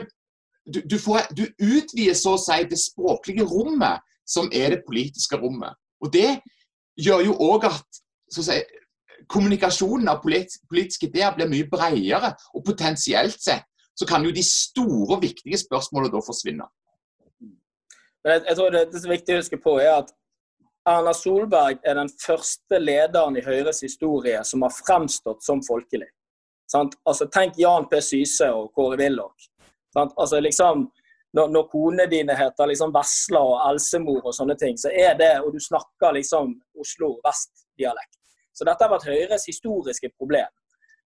[0.65, 5.37] du, du, får, du utvider så å si det språklige rommet, som er det politiske
[5.37, 5.77] rommet.
[6.01, 6.39] Og det
[6.97, 7.99] gjør jo òg at
[8.33, 8.57] si,
[9.29, 13.68] kommunikasjonen av politiske ideer blir mye bredere, og potensielt sett
[13.99, 16.67] så kan jo de store og viktige spørsmålene da forsvinne.
[18.23, 20.13] Jeg, jeg tror det, det er viktig å huske på er at
[20.87, 26.07] Erna Solberg er den første lederen i Høyres historie som har fremstått som folkelig.
[26.71, 26.95] Sant?
[27.03, 27.99] Altså, tenk Jan P.
[28.05, 29.49] Syse og Kåre Willoch.
[29.97, 30.87] Altså, liksom,
[31.35, 35.33] når, når konene dine heter liksom Vesla og Elsemor og sånne ting, så er det
[35.43, 38.15] Og du snakker liksom Oslo vest-dialekt.
[38.53, 40.49] Så dette har vært Høyres historiske problem.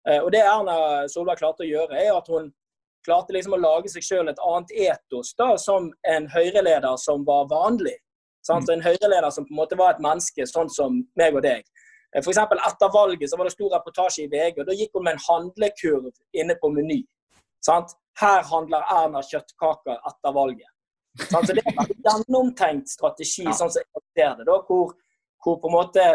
[0.10, 2.52] Eh, og Det Erna Solberg klarte å gjøre, er at hun
[3.06, 7.48] klarte liksom å lage seg selv et annet etos da, som en Høyre-leder som var
[7.52, 7.98] vanlig.
[8.48, 8.70] Sant?
[8.70, 11.64] En Høyre-leder som på en måte var et menneske, sånn som meg og deg.
[12.16, 14.98] Eh, for eksempel, Etter valget så var det stor reportasje i VG, og da gikk
[14.98, 17.02] hun med en handlekurv inne på Meny.
[17.66, 17.96] Sant?
[18.20, 20.70] Her handler Erna kjøttkaker etter valget.
[21.30, 21.48] Sant?
[21.48, 24.94] Så Det er en gjennomtenkt strategi, sånn som jeg ser det, da, hvor,
[25.44, 26.06] hvor på en måte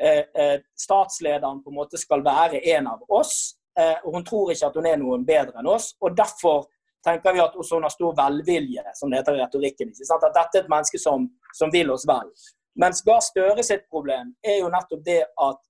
[0.00, 3.55] eh, eh, statslederen på en måte skal være en av oss.
[3.78, 5.92] Eh, og Hun tror ikke at hun er noen bedre enn oss.
[6.00, 6.66] og Derfor
[7.06, 9.92] tenker vi at også hun har stor velvilje, som det heter i retorikken.
[9.92, 10.24] Ikke sant?
[10.26, 12.32] At dette er et menneske som, som vil oss vel.
[12.80, 15.62] Mens Gahr Støre sitt problem er jo nettopp det at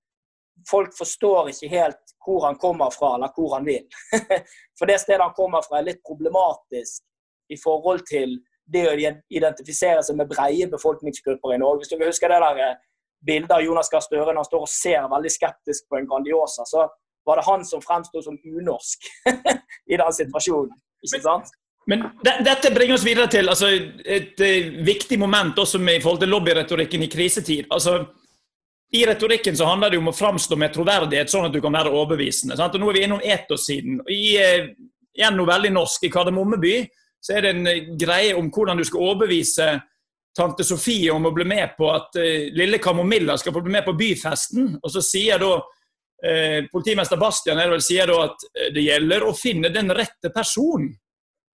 [0.67, 3.85] folk forstår ikke helt hvor han kommer fra, eller hvor han vil.
[4.79, 7.03] For det stedet han kommer fra, er litt problematisk
[7.53, 8.95] i forhold til det å
[9.31, 11.85] identifisere seg med breie befolkningsgrupper i Norge.
[11.85, 12.79] Hvis du husker det der eh,
[13.23, 16.65] bildet av Jonas Gahr Støre når han står og ser veldig skeptisk på en Grandiosa,
[16.67, 16.89] så
[17.27, 19.07] var det han som fremsto som unorsk
[19.93, 20.75] i den situasjonen.
[21.05, 21.51] Ikke sant?
[21.87, 25.99] Men de, dette bringer oss videre til altså, et, et eh, viktig moment også med,
[25.99, 27.69] i forhold til lobbyretorikken i krisetid.
[27.71, 28.01] Altså,
[28.91, 31.93] I retorikken så handler det om å framstå med troverdighet, sånn at du kan være
[31.93, 32.57] overbevisende.
[32.59, 32.75] Sant?
[32.75, 34.01] Og Nå er vi innom etossiden.
[34.11, 34.71] I, eh,
[35.15, 36.07] igjen noe veldig norsk.
[36.07, 36.75] I Kardemommeby
[37.23, 39.69] så er det en eh, greie om hvordan du skal overbevise
[40.37, 43.87] tante Sofie om å bli med på at uh, lille Kamomilla skal få bli med
[43.87, 44.75] på byfesten.
[44.83, 45.55] Og så sier da
[46.71, 50.89] politimester Bastian vel, sier da at det gjelder å finne den rette personen.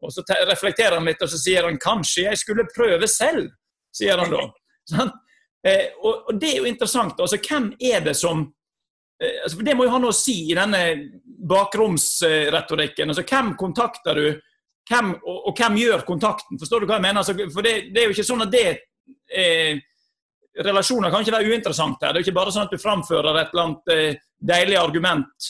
[0.04, 3.50] Og Så reflekterer han litt og så sier han kanskje jeg skulle prøve selv,
[3.92, 4.46] sier han da.
[4.94, 5.12] Sånn?
[5.68, 7.20] Eh, og, Det er jo interessant.
[7.20, 8.42] altså Hvem er det som
[9.24, 10.82] eh, altså, Det må jo ha noe å si i denne
[11.52, 13.12] bakromsretorikken.
[13.12, 14.28] altså Hvem kontakter du?
[14.90, 16.60] hvem, og, og, hvem gjør kontakten?
[16.60, 17.22] Forstår du hva jeg mener?
[17.22, 18.66] Altså, for det, det, er jo ikke sånn at det
[19.32, 19.80] eh,
[20.54, 22.14] Relasjoner kan ikke være uinteressant her.
[22.14, 25.48] Det er ikke bare sånn at du framfører et eller annet eh, deilig argument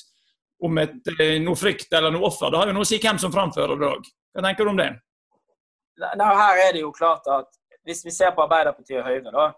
[0.64, 2.52] om et, eh, noe frykt eller noe offer.
[2.52, 4.08] Det har jo noe å si hvem som framfører det òg.
[4.34, 4.92] Hva tenker du om det?
[6.04, 7.52] Nei, her er det jo klart at
[7.84, 9.50] Hvis vi ser på Arbeiderpartiet og Høyre, da,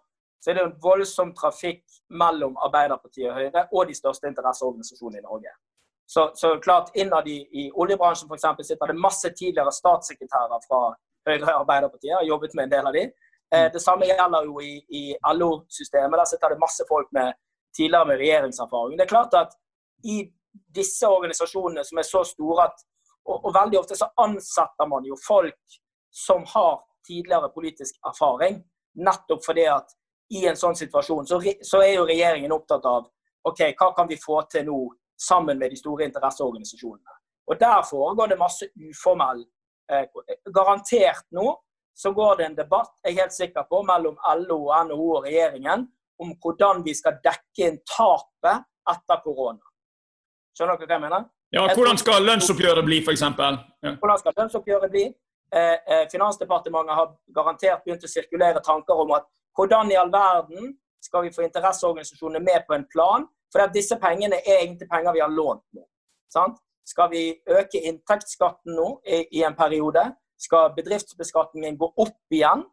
[0.42, 5.26] så er det en voldsom trafikk mellom Arbeiderpartiet og Høyre og de største interesseorganisasjonene i
[5.28, 5.52] Norge.
[6.10, 10.80] Så, så klart Innad i, i oljebransjen eksempel, sitter det masse tidligere statssekretærer fra
[11.30, 12.10] Høyre og Arbeiderpartiet.
[12.10, 13.06] Jeg har jobbet med en del av de.
[13.54, 16.18] Eh, det samme gjelder jo i, i LO-systemet.
[16.20, 17.34] Der sitter det masse folk med
[17.78, 18.98] tidligere med regjeringserfaring.
[18.98, 19.56] Det er klart at
[20.04, 20.24] i
[20.76, 22.86] disse organisasjonene som er så store at
[23.26, 25.78] og, og, veldig ofte så ansetter man jo folk
[26.14, 28.60] som har tidligere politisk erfaring.
[28.96, 29.96] Nettopp fordi at
[30.30, 33.10] i en sånn situasjon så, så er jo regjeringen opptatt av
[33.50, 34.80] ok, hva kan vi få til nå
[35.22, 37.18] sammen med de store interesseorganisasjonene.
[37.50, 39.44] Og Der foregår det masse uformell
[39.92, 40.06] eh,
[40.54, 41.52] Garantert nå
[41.96, 45.88] så går det en debatt jeg er helt sikker på, mellom LO, NHO og regjeringen
[46.22, 49.64] om hvordan vi skal dekke inn tapet etter korona.
[50.56, 51.26] Skjønner dere hva jeg mener?
[51.56, 53.22] Ja, Hvordan skal lønnsoppgjøret bli, f.eks.?
[53.22, 53.94] Ja.
[54.00, 55.06] Hvordan skal lønnsoppgjøret bli?
[55.56, 60.74] Eh, eh, Finansdepartementet har garantert begynt å sirkulere tanker om at hvordan i all verden
[61.04, 65.24] skal vi få interesseorganisasjonene med på en plan for disse pengene er egentlig penger vi
[65.24, 65.86] har lånt nå.
[66.34, 66.58] Sant?
[66.86, 70.04] Skal vi øke inntektsskatten nå i, i, en periode?
[70.42, 72.66] Skal bedriftsbeskatningen gå opp igjen?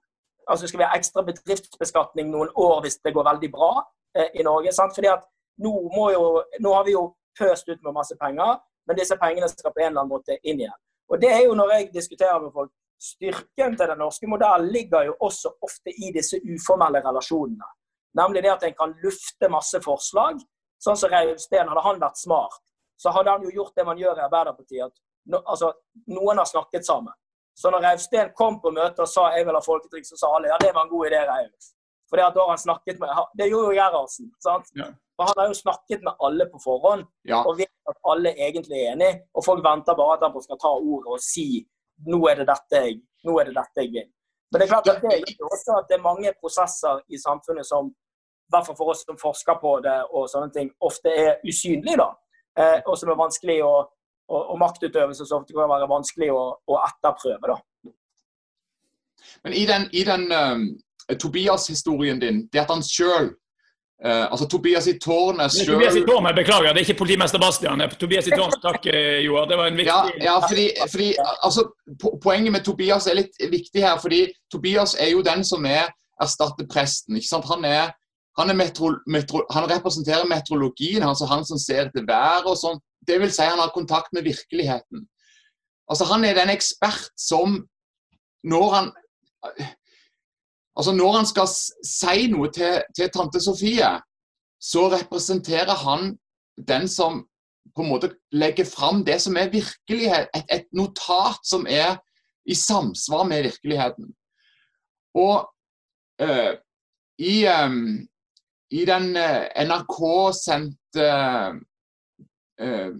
[0.51, 3.73] Altså Skal vi ha ekstra bedriftsbeskatning noen år hvis det går veldig bra
[4.17, 4.73] eh, i Norge?
[4.75, 4.95] Sant?
[4.97, 5.25] Fordi at
[5.63, 5.73] nå,
[6.15, 6.25] jo,
[6.61, 7.07] nå, har vi jo
[7.39, 10.65] pøst ut med masse penger, men disse pengene skal på en eller annen måte inn
[10.65, 10.81] igjen.
[11.13, 15.09] Og det er jo når jeg diskuterer med folk, Styrken til den norske modellen ligger
[15.09, 17.67] jo også ofte i disse uformelle relasjonene.
[18.15, 20.39] Nemlig det at en kan lufte masse forslag,
[20.83, 22.63] Sånn som Reiulf Steen, hadde han vært smart,
[22.99, 24.91] så hadde han jo gjort det man gjør i Arbeiderpartiet.
[24.91, 25.73] at no, altså,
[26.11, 27.15] Noen har snakket sammen.
[27.55, 30.51] Så når Reiulf kom på møtet og sa jeg vil ha folketrygd, så sa alle
[30.53, 31.71] ja, det var en god idé, Reiulf.
[32.09, 33.09] For det, har han snakket med,
[33.41, 34.33] det gjorde jo Gerhardsen.
[34.45, 34.67] sant?
[34.77, 34.91] Ja.
[35.17, 37.41] For Han har jo snakket med alle på forhånd ja.
[37.41, 39.13] og vet at alle egentlig er enig.
[39.35, 41.63] Og folk venter bare at han skal ta ordet og si
[42.09, 44.09] nå er det dette jeg, nå er det dette jeg vil.
[44.53, 47.69] Men det er klart at det gjør også at det er mange prosesser i samfunnet
[47.69, 47.93] som
[48.53, 52.11] hvert fall for oss som forsker på det, og sånne ting, ofte er usynlige, da.
[52.61, 53.73] Eh, og som er vanskelig å
[54.29, 57.53] og, og maktutøvelse som ofte kan være vanskelig å, å etterprøve.
[57.53, 57.93] da.
[59.45, 60.67] Men i den, i den um,
[61.21, 63.33] Tobias-historien din, det at han sjøl
[64.03, 67.39] Uh, eh, altså Tobias i tårnet sjøl Tobias i tårnet, Beklager, det er ikke politimester
[67.39, 67.85] Bastian.
[68.01, 69.47] Tobias i tårnet, Takk, eh, Joar.
[69.47, 71.13] Det var en viktig Ja, ja fordi, fordi
[71.47, 71.69] altså,
[72.25, 74.01] Poenget med Tobias er litt viktig her.
[74.03, 75.87] fordi Tobias er jo den som er
[76.19, 77.15] erstatter presten.
[77.15, 77.47] ikke sant?
[77.47, 77.95] Han er
[78.39, 82.81] han, metro, metro, han, representerer meteorologien, altså han som ser etter været og sånn.
[83.07, 85.07] Det vil si han har kontakt med virkeligheten.
[85.91, 87.59] Altså Han er den ekspert som
[88.47, 88.93] når han
[90.79, 93.91] altså når han skal si noe til, til tante Sofie,
[94.63, 96.15] så representerer han
[96.69, 97.25] den som
[97.75, 101.97] på en måte legger fram det som er virkelighet, et, et notat som er
[102.47, 104.13] i samsvar med virkeligheten.
[105.15, 105.49] Og
[106.21, 106.55] øh,
[107.19, 108.09] i, um,
[108.73, 111.07] i, den uh, NRK-sendte
[112.63, 112.93] uh,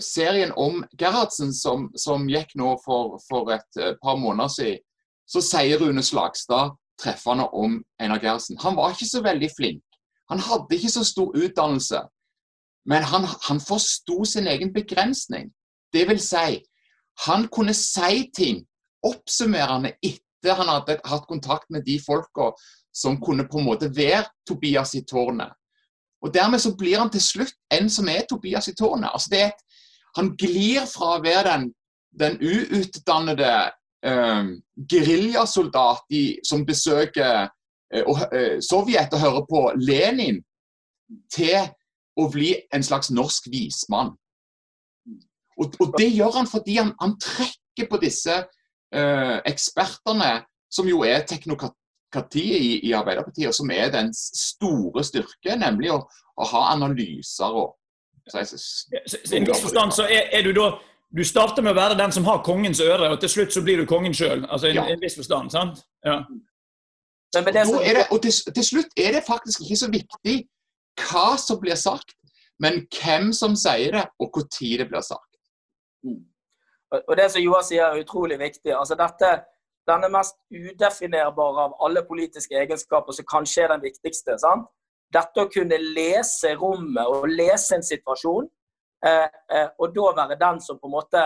[0.00, 4.84] serien om Gerhardsen som, som gikk nå for, for, et par måneder siden,
[5.30, 8.58] så sier Rune Slagstad treffende om Einar Gerhardsen.
[8.64, 9.84] Han var ikke så veldig flink.
[10.30, 12.00] Han hadde ikke så stor utdannelse.
[12.86, 15.50] Men han, han forsto sin egen begrensning.
[15.92, 16.60] Det vil si,
[17.26, 18.62] han kunne si ting
[19.06, 22.50] oppsummerende etter han hadde hatt kontakt med de folka
[22.92, 25.52] som kunne på en måte være Tobias i tårnet.
[26.20, 29.10] Og Dermed så blir han til slutt en som er Tobias i tårnet.
[29.12, 29.60] Altså det et,
[30.16, 31.68] han glir fra å være den,
[32.18, 33.52] den uutdannede
[34.04, 34.50] eh,
[34.90, 37.48] geriljasoldat som besøker
[37.94, 40.42] eh, eh, Sovjet og hører på Lenin,
[41.32, 41.70] til
[42.18, 44.12] å bli en slags norsk vismann.
[45.60, 48.36] Og, og det gjør han fordi han, han trekker på disse
[48.94, 51.24] eh, ekspertene, som jo er
[52.10, 56.00] teknokratiet i, i, Arbeiderpartiet, som er den store styrke, nemlig å,
[56.36, 57.76] å ha analyser og
[58.30, 58.38] så,
[59.32, 60.78] I en viss forstand så er, er, du da
[61.10, 63.80] Du starter med å være den som har kongens øre, og til slutt så blir
[63.80, 64.44] du kongen sjøl.
[64.46, 64.84] Altså i ja.
[64.86, 65.80] en viss forstand, sant?
[66.06, 66.20] Ja.
[67.34, 70.36] Men, men det, det, og til, til slutt er det faktisk ikke så viktig
[71.00, 72.14] hva som blir sagt,
[72.62, 75.40] men hvem som sier det, og når det blir sagt.
[76.06, 76.22] Mm.
[77.08, 78.70] Og Det som Joar sier er utrolig viktig.
[78.70, 79.32] altså dette,
[79.90, 84.38] Denne mest udefinerbare av alle politiske egenskaper, som kanskje er den viktigste.
[84.38, 84.68] sant?
[85.10, 88.46] Dette å kunne lese rommet og lese en situasjon,
[89.04, 91.22] eh, eh, og da være den som på en måte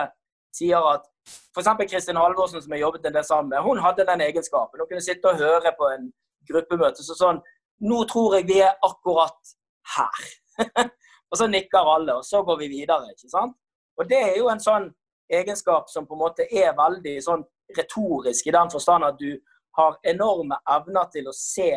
[0.55, 1.69] sier at F.eks.
[1.91, 4.79] Kristin Halvorsen, som jeg jobbet en del sammen med, hun hadde den egenskapen.
[4.79, 6.11] Hun kunne sitte og høre på en
[6.49, 7.03] gruppemøte.
[7.03, 7.41] så sånn,
[7.81, 9.55] Nå tror jeg vi er akkurat
[9.97, 10.27] her.
[11.29, 13.11] og så nikker alle, og så går vi videre.
[13.11, 13.57] ikke sant?
[13.97, 14.87] Og det er jo en sånn
[15.31, 17.43] egenskap som på en måte er veldig sånn
[17.77, 19.37] retorisk, i den forstand at du
[19.77, 21.71] har enorme evner til å se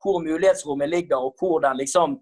[0.00, 2.18] hvor mulighetsrommet ligger, og hvor den liksom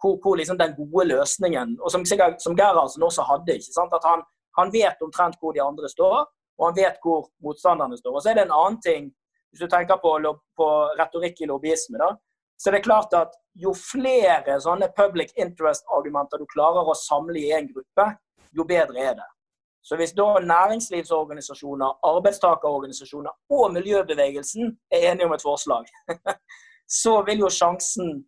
[0.00, 2.04] hvor, hvor liksom den gode løsningen og Som,
[2.38, 3.58] som Gerhardsen også hadde.
[3.92, 4.22] At han,
[4.58, 6.24] han vet omtrent hvor de andre står,
[6.58, 8.14] og han vet hvor motstanderne står.
[8.14, 9.10] Og Så er det en annen ting,
[9.50, 10.16] hvis du tenker på,
[10.56, 10.68] på
[10.98, 12.14] retorikk i lobbyisme, da,
[12.60, 17.68] så det klart at jo flere sånne public interest-argumenter du klarer å samle i en
[17.70, 18.04] gruppe,
[18.52, 19.28] jo bedre er det.
[19.82, 25.84] Så hvis da næringslivsorganisasjoner, arbeidstakerorganisasjoner og miljøbevegelsen er enige om et forslag,
[27.02, 28.24] så vil jo sjansen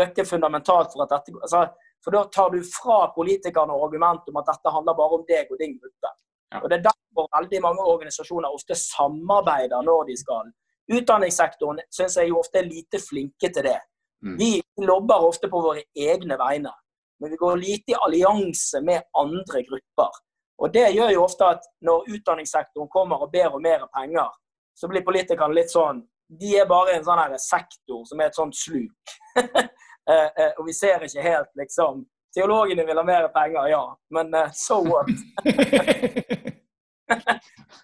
[0.00, 1.68] øke fundamentalt for at dette altså,
[2.04, 5.58] For da tar du fra politikerne argumentet om at dette handler bare om deg og
[5.60, 6.10] din gruppe.
[6.52, 6.60] Ja.
[6.62, 10.48] Og Det er derfor veldig mange organisasjoner ofte samarbeider når de skal
[10.96, 13.78] Utdanningssektoren syns jeg jo ofte er lite flinke til det.
[14.24, 14.38] Mm.
[14.38, 14.50] Vi
[14.82, 16.72] lobber ofte på våre egne vegne,
[17.20, 20.18] men vi går lite i allianse med andre grupper.
[20.60, 24.28] Og Det gjør jo ofte at når utdanningssektoren kommer og ber om mer penger,
[24.76, 26.04] så blir politikerne litt sånn
[26.40, 29.16] De er bare en sånn sektor som er et sånt sluk.
[30.10, 32.00] Eh, eh, og vi ser ikke helt, liksom
[32.34, 33.82] Teologene vil ha mer penger, ja,
[34.16, 35.10] men uh, so what?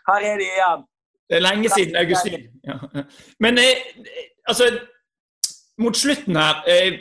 [0.09, 0.83] Her er de igjen.
[1.29, 2.49] Det er lenge siden Augustin.
[2.67, 2.79] Ja.
[3.41, 3.85] Men eh,
[4.49, 4.65] altså
[5.79, 6.99] Mot slutten her eh,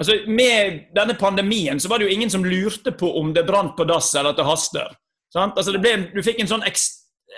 [0.00, 3.76] altså Med denne pandemien så var det jo ingen som lurte på om det brant
[3.76, 4.94] på dass eller at det haster.
[5.36, 6.64] Altså, det ble, du fikk en sånn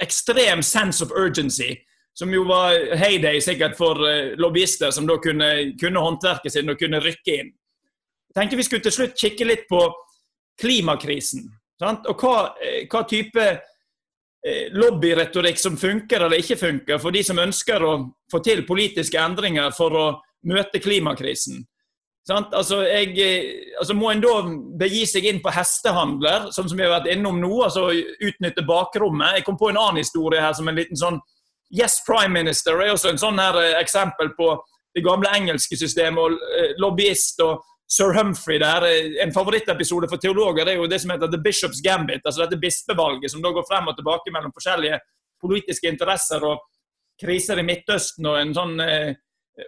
[0.01, 1.75] ekstrem sense of urgency,
[2.17, 6.79] som jo var heyday sikkert for uh, lobbyister som da kunne, kunne håndverket sitt og
[6.81, 7.51] kunne rykke inn.
[8.31, 9.83] Jeg tenkte vi skulle til slutt kikke litt på
[10.61, 11.51] klimakrisen.
[11.83, 12.07] Sant?
[12.09, 13.45] Og hva, eh, hva type
[14.47, 17.93] Eh, lobbyretorikk som funker eller ikke funker for de som ønsker å
[18.31, 20.07] få til politiske endringer for å
[20.51, 21.61] møte klimakrisen.
[22.31, 24.37] Altså, jeg, eh, altså Må en da
[24.79, 27.51] begi seg inn på hestehandler, sånn som vi har vært innom nå?
[27.67, 29.41] altså Utnytte bakrommet?
[29.41, 31.19] Jeg kom på en annen historie her som en liten sånn
[31.73, 34.55] Yes, Prime Minister er også en sånn her eh, eksempel på
[34.93, 36.21] det gamle engelske systemet.
[36.21, 37.63] og Lobbyist og
[37.93, 38.85] sir Humphrey der.
[39.25, 42.23] En favorittepisode for teologer det er jo det som heter The Bishop's Gambit.
[42.25, 45.01] altså dette bispevalget som da går frem og tilbake mellom forskjellige
[45.43, 46.63] politiske interesser og
[47.21, 49.13] kriser i Midtøsten og en sånn eh,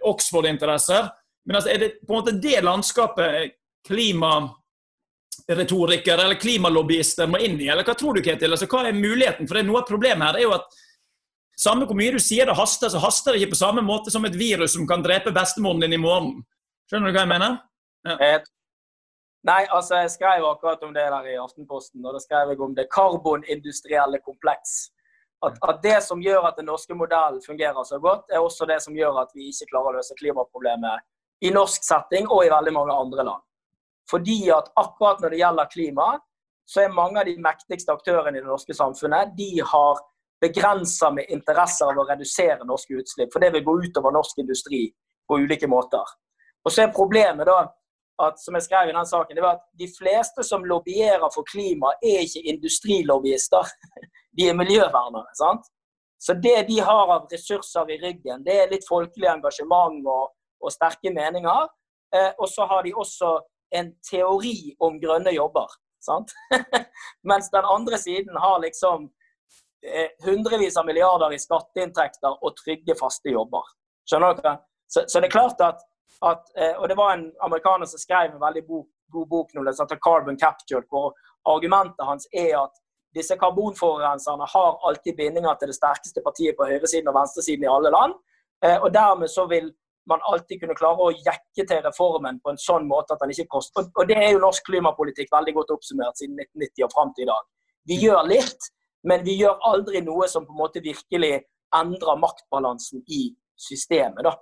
[0.09, 1.09] Oxford-interesser.
[1.45, 3.51] Men altså, er det på en måte det landskapet
[3.87, 7.69] klimaretorikere eller klimalobbyister må inn i?
[7.69, 8.53] Eller hva tror du, Ketil?
[8.55, 9.47] Altså, hva er muligheten?
[9.47, 10.67] For det er Noe av problemet her er jo at
[11.59, 14.23] samme hvor mye du sier det haster, så haster det ikke på samme måte som
[14.27, 16.31] et virus som kan drepe bestemoren din i morgen.
[16.89, 17.51] Skjønner du hva jeg mener?
[18.05, 18.15] Ja.
[18.21, 18.39] Eh,
[19.47, 22.73] nei, altså jeg skrev akkurat om det der i Aftenposten, og da skrev jeg om
[22.77, 24.71] det karbonindustrielle kompleks.
[25.45, 28.79] At, at, det som gjør at den norske modellen fungerer så godt, er også det
[28.81, 31.05] som gjør at vi ikke klarer å løse klimaproblemet
[31.45, 33.43] i norsk setting og i veldig mange andre land.
[34.09, 36.09] Fordi at akkurat når det gjelder klima,
[36.65, 40.01] så er mange av de mektigste aktørene i det norske samfunnet de har
[40.41, 43.31] begrensa med interesser av å redusere norske utslipp.
[43.33, 44.87] For det vil gå utover norsk industri
[45.27, 46.05] på ulike måter.
[46.65, 47.59] Og så er problemet da
[48.25, 51.47] at som jeg skrev i den saken, det var at de fleste som lobbyerer for
[51.49, 53.73] klima, er ikke industrilobbyister.
[54.35, 55.33] De er miljøvernere.
[55.35, 55.67] sant?
[56.19, 60.31] Så det de har av ressurser i ryggen, det er litt folkelig engasjement og,
[60.65, 61.67] og sterke meninger.
[62.15, 63.39] Eh, og så har de også
[63.75, 65.67] en teori om grønne jobber.
[67.31, 69.09] Mens den andre siden har liksom
[69.85, 73.65] eh, hundrevis av milliarder i skatteinntekter og trygge, faste jobber.
[74.05, 74.57] Skjønner dere?
[74.87, 75.81] Så, så det er klart at,
[76.21, 79.65] at eh, Og det var en amerikaner som skrev en veldig bok, god bok nå,
[79.71, 82.77] som heter 'Carbon Capture', hvor argumentet hans er at
[83.15, 87.89] disse karbonforurenserne har alltid bindinger til det sterkeste partiet på høyresiden og venstresiden i alle
[87.97, 88.13] land.
[88.83, 89.69] Og dermed så vil
[90.09, 93.49] man alltid kunne klare å jekke til reformen på en sånn måte at den ikke
[93.57, 93.87] koster.
[93.95, 97.29] Og det er jo norsk klimapolitikk veldig godt oppsummert siden 1990 og fram til i
[97.31, 97.47] dag.
[97.89, 98.69] Vi gjør litt,
[99.09, 101.39] men vi gjør aldri noe som på en måte virkelig
[101.75, 103.27] endrer maktbalansen i
[103.67, 104.23] systemet.
[104.25, 104.35] da.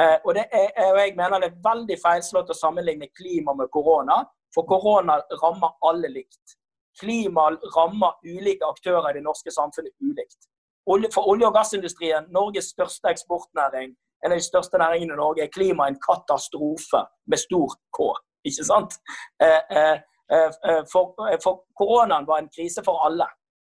[0.00, 4.22] Eh, og, er, og jeg mener det er veldig feilslått å sammenligne klima med korona,
[4.54, 6.56] for korona rammer alle likt.
[7.00, 10.48] Klima rammer ulike aktører i det norske samfunnet ulikt.
[10.84, 15.52] For olje- og gassindustrien, Norges største eksportnæring, en av de største næringene i Norge, er
[15.52, 18.08] klima en katastrofe med stor K.
[18.48, 18.98] Ikke sant?
[19.42, 19.96] Eh, eh,
[20.32, 23.26] eh, for, koronaen var en krise for alle.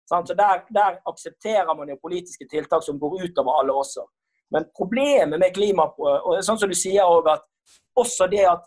[0.10, 4.08] Så der, der, aksepterer man jo politiske tiltak som går utover alle også.
[4.52, 7.46] Men problemet med klima og sånn som du sier også, at
[8.02, 8.66] også det at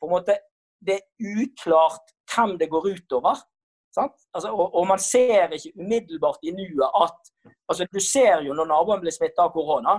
[0.00, 0.38] på en måte,
[0.80, 3.36] det er uklart hvem det går utover.
[3.98, 7.16] Altså, og, og, man ser ikke umiddelbart i nuet at
[7.68, 9.96] altså, Du ser jo når naboen blir smitta av korona,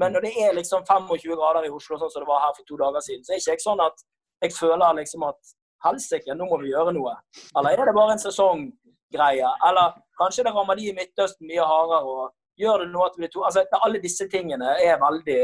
[0.00, 2.68] men når det er liksom 25 grader i Oslo, sånn som det var her for
[2.68, 4.04] to dager siden, så er ikke sånn at
[4.42, 7.14] jeg føler liksom at helsike, nå må vi gjøre noe.
[7.58, 9.50] Eller er det bare en sesonggreie?
[9.68, 12.14] Eller kanskje det rammer de i Midtøsten mye hardere.
[12.14, 13.42] og gjør det noe at vi to...
[13.46, 15.40] Altså, Alle disse tingene er veldig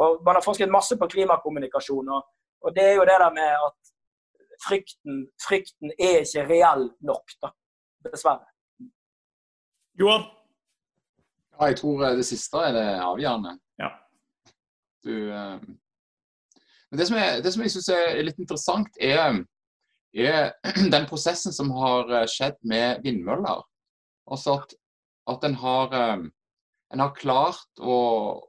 [0.00, 2.22] og Man har forsket masse på klimakommunikasjon, og,
[2.64, 3.90] og det er jo det der med at
[4.64, 7.50] frykten, frykten er ikke reell nok, da.
[8.06, 8.48] Dessverre.
[10.00, 10.24] Johan?
[11.62, 13.52] Ja, jeg tror det siste er det avgjørende.
[15.06, 15.60] Du, eh,
[16.90, 19.36] men det som, er, det som jeg syns er litt interessant, er,
[20.10, 20.50] er,
[20.94, 23.62] den prosessen som har eh, skjedd med vindmøller.
[24.26, 24.74] Altså at,
[25.30, 26.26] at en, har, eh,
[26.96, 28.00] en har klart å,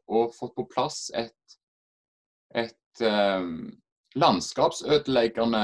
[0.09, 1.57] å få på plass et,
[2.57, 3.69] et um,
[4.17, 5.63] landskapsødeleggende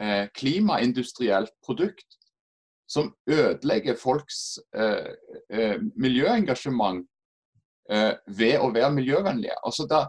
[0.00, 2.21] eh, klimaindustrielt produkt
[2.92, 5.12] som ødelegger folks eh,
[5.50, 7.06] eh, miljøengasjement
[7.90, 9.56] eh, ved å være miljøvennlige.
[9.64, 10.02] Altså da,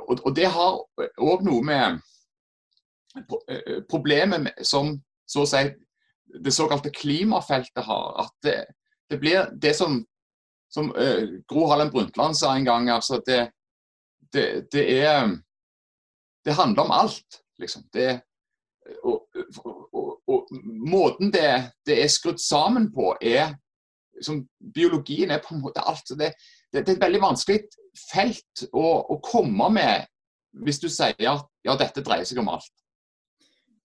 [0.00, 0.80] og, og, det har
[1.22, 2.00] òg noe med
[3.46, 4.96] eh, problemet med, som
[5.30, 5.62] så å si,
[6.42, 8.08] det såkalte klimafeltet har.
[8.24, 8.56] At det,
[9.10, 10.00] det blir det som,
[10.72, 13.46] som uh, Gro Harlem Brundtland sa en gang, altså det,
[14.32, 15.38] det, det er
[16.42, 17.84] Det handler om alt, liksom.
[17.94, 18.16] Det,
[19.06, 19.28] og,
[19.92, 20.48] og, og,
[20.88, 21.48] måten det,
[21.86, 23.54] det, er skrudd sammen på, er
[24.22, 24.42] som
[24.74, 26.14] Biologien er på en måte alt.
[26.18, 26.32] Det,
[26.72, 27.62] det, det er et veldig vanskelig
[28.08, 30.08] felt å, å, komme med
[30.64, 32.70] hvis du sier at ja, dette dreier seg om alt.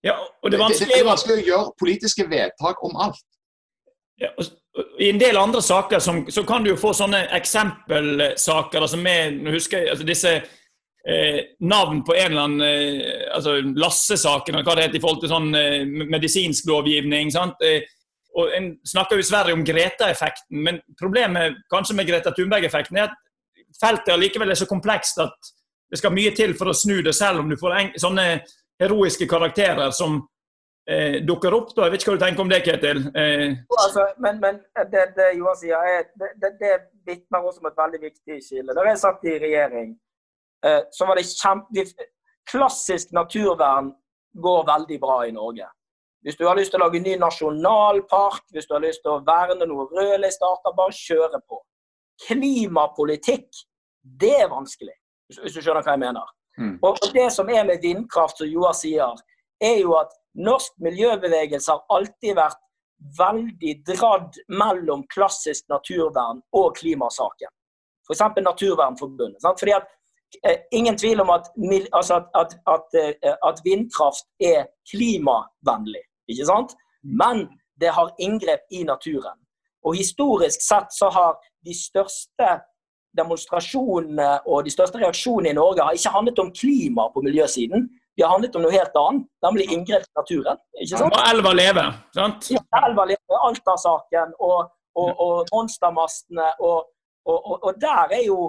[0.06, 3.24] Ja, og det, er vanskelig, det, er vanskelig å gjøre politiske vedtak om alt.
[4.22, 4.32] Ja,
[5.00, 8.82] I en del andre saker som, så kan du jo få sånne eksempelsaker.
[8.82, 10.34] altså med, husker altså disse
[11.10, 15.32] eh, navn på en eller annen eh, altså Lasse-saken, hva det heter i forhold til
[15.32, 17.32] sånn eh, medisinsk lovgivning.
[17.34, 17.64] sant?
[17.64, 17.88] Eh,
[18.38, 23.10] og En snakker jo i Sverige om Greta-effekten, men problemet kanskje med Greta Thunberg-effekten er
[23.10, 23.16] at
[23.82, 25.54] feltet allikevel er så komplekst at
[25.90, 28.26] det skal mye til for å snu det, selv om du får sånne
[28.78, 30.20] heroiske karakterer som
[30.90, 31.72] eh, dukker opp.
[31.76, 31.88] da.
[31.88, 33.00] Jeg vet ikke hva du tenker om det, Ketil?
[33.16, 33.46] Eh.
[33.80, 34.60] Altså, men, men,
[34.92, 36.74] det, det Johan sier, er, det, det, det
[37.08, 38.76] vitner også om et veldig viktig skille.
[38.76, 39.96] Da jeg satt i regjering,
[40.64, 41.86] så var det kjempe...
[42.48, 43.90] Klassisk naturvern
[44.40, 45.66] går veldig bra i Norge.
[46.24, 49.14] Hvis du har lyst til å lage en ny nasjonalpark, hvis du har lyst til
[49.14, 51.60] å verne noe rødlistearter, bare kjøre på.
[52.26, 53.48] Klimapolitikk,
[54.02, 54.96] det er vanskelig,
[55.30, 56.32] hvis du skjønner hva jeg mener.
[56.58, 56.78] Mm.
[56.88, 59.20] Og det som er med vindkraft, som Joar sier,
[59.62, 62.64] er jo at norsk miljøbevegelse har alltid vært
[63.18, 67.52] veldig dradd mellom klassisk naturvern og klimasaken.
[68.08, 68.24] F.eks.
[68.42, 69.42] Naturvernforbundet.
[69.44, 69.60] Sant?
[69.62, 69.97] Fordi at Eh,
[70.72, 71.50] ingen tvil om at,
[71.94, 76.76] altså at, at, eh, at, vindkraft er klimavennlig, ikke sant?
[77.04, 77.48] Men
[77.82, 79.38] det har inngrep i naturen.
[79.86, 82.50] Og historisk sett så har de største
[83.18, 87.88] demonstrasjonene og de største reaksjonene i Norge har ikke handlet om klima på miljøsiden.
[88.18, 90.60] De har handlet om noe helt annet, nemlig inngrep i naturen.
[90.82, 91.16] ikke sant?
[91.16, 91.86] Og elva leve,
[92.18, 92.50] sant?
[92.52, 96.48] Ja, elva leve, Alta-saken og, og, og monstermastene.
[96.60, 96.78] Og,
[97.30, 98.40] og, og, der er jo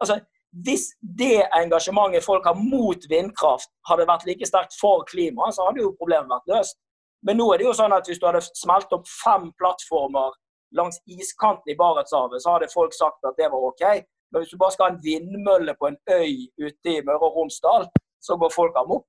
[0.00, 0.20] altså,
[0.64, 5.82] Hvis det engasjementet folk har mot vindkraft, hadde vært like sterkt for klima, så hadde
[5.82, 6.78] jo problemet vært løst.
[7.26, 10.36] Men nå er det jo sånn at hvis du hadde smelt opp fem plattformer
[10.76, 13.84] langs iskanten i Barentshavet, så hadde folk sagt at det var OK.
[14.32, 17.38] Men hvis du bare skal ha en vindmølle på en øy ute i Møre og
[17.38, 17.86] Romsdal,
[18.22, 19.08] så går folk amok.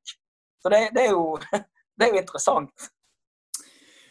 [0.62, 1.38] Så det, det, er jo,
[1.98, 2.90] det, er jo, interessant.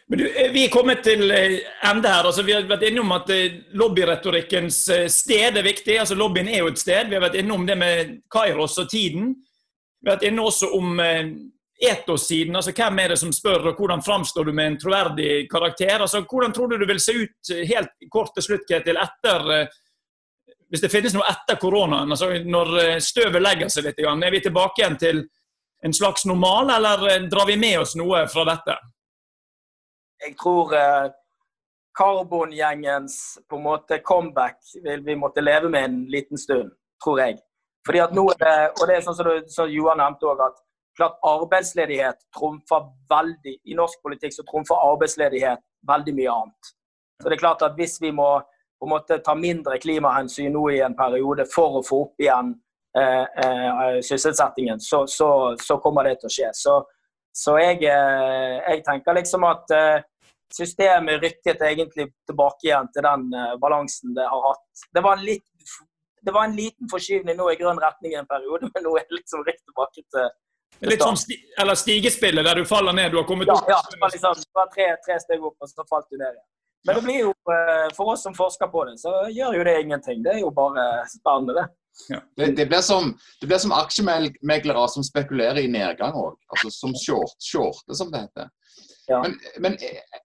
[0.08, 1.58] Men du, eh, Vi er kommet til eh,
[1.90, 2.26] ende her.
[2.26, 4.78] altså Vi har vært innom at eh, lobbyretorikkens
[5.12, 5.98] sted er viktig.
[5.98, 7.08] altså Lobbyen er jo et sted.
[7.08, 9.34] Vi har vært innom det med Kairos og tiden.
[10.00, 11.00] Vi har vært inne også om
[11.76, 16.00] etossiden, altså Hvem er det som spør, og hvordan framstår du med en troverdig karakter?
[16.00, 19.68] altså Hvordan tror du du vil se ut helt kort til slutt, Ketil, etter
[20.70, 24.80] hvis det finnes noe etter koronaen, altså når støvet legger seg litt, er vi tilbake
[24.80, 25.20] igjen til
[25.84, 28.78] en slags normal, eller drar vi med oss noe fra dette?
[30.24, 31.08] Jeg tror eh,
[31.98, 36.70] karbongjengens på comeback vil vi måtte leve med en liten stund,
[37.04, 37.38] tror jeg.
[37.86, 40.48] Fordi at nå er det, og det er sånn som, du, som Johan nevnte også,
[40.50, 40.62] at
[40.96, 46.70] klart arbeidsledighet trumfer veldig I norsk politikk så trumfer arbeidsledighet veldig mye annet.
[47.22, 48.30] Så det er klart at hvis vi må
[48.80, 52.52] på en måte ta mindre klimahensyn nå i en periode for å få opp igjen
[52.98, 55.30] eh, eh, sysselsettingen, så, så,
[55.62, 56.50] så, kommer det til å skje.
[56.56, 56.74] Så,
[57.36, 59.98] så jeg, eh, jeg, tenker liksom at eh,
[60.56, 64.86] systemet rykket egentlig tilbake igjen til den eh, balansen det har hatt.
[64.96, 65.44] Det var, litt,
[66.24, 69.04] det var en liten forskyvning nå i grønn retning i en periode, men nå er
[69.04, 70.34] det liksom riktig tilbake til
[70.84, 73.12] Litt sånn sti eller stigespillet der du faller ned?
[73.14, 73.68] Du har kommet ja, opp?
[73.70, 76.48] Ja, det var liksom var tre, tre, steg opp, og så falt du ned igjen.
[76.84, 77.30] Men det blir jo,
[77.96, 80.20] for oss som forsker på det, så gjør jo det ingenting.
[80.26, 81.64] Det er jo bare spennende, det.
[82.08, 82.20] Ja.
[82.36, 86.36] Det, det, blir som, det blir som aksjemeglere som spekulerer i nedgang òg.
[86.52, 88.50] Altså som short, shorte, som det heter.
[89.06, 89.20] Ja.
[89.22, 89.76] Men, men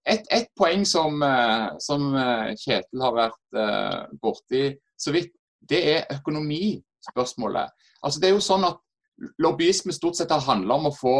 [0.10, 3.60] et, et, poeng som, eh, som, eh, Kjetil har vært
[4.24, 4.64] borti
[4.98, 5.34] så vidt,
[5.70, 7.70] det er økonomispørsmålet.
[8.02, 8.80] Altså det er jo sånn at
[9.42, 11.16] lobbyisme stort sett har handla om å få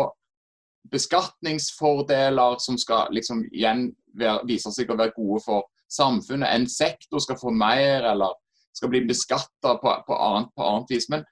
[0.92, 6.50] beskatningsfordeler som skal liksom igjen være, vise seg å være gode for samfunnet.
[6.50, 8.34] En sektor skal få mer eller
[8.76, 11.08] skal bli beskatta på, på, annet, på annet vis.
[11.12, 11.26] Men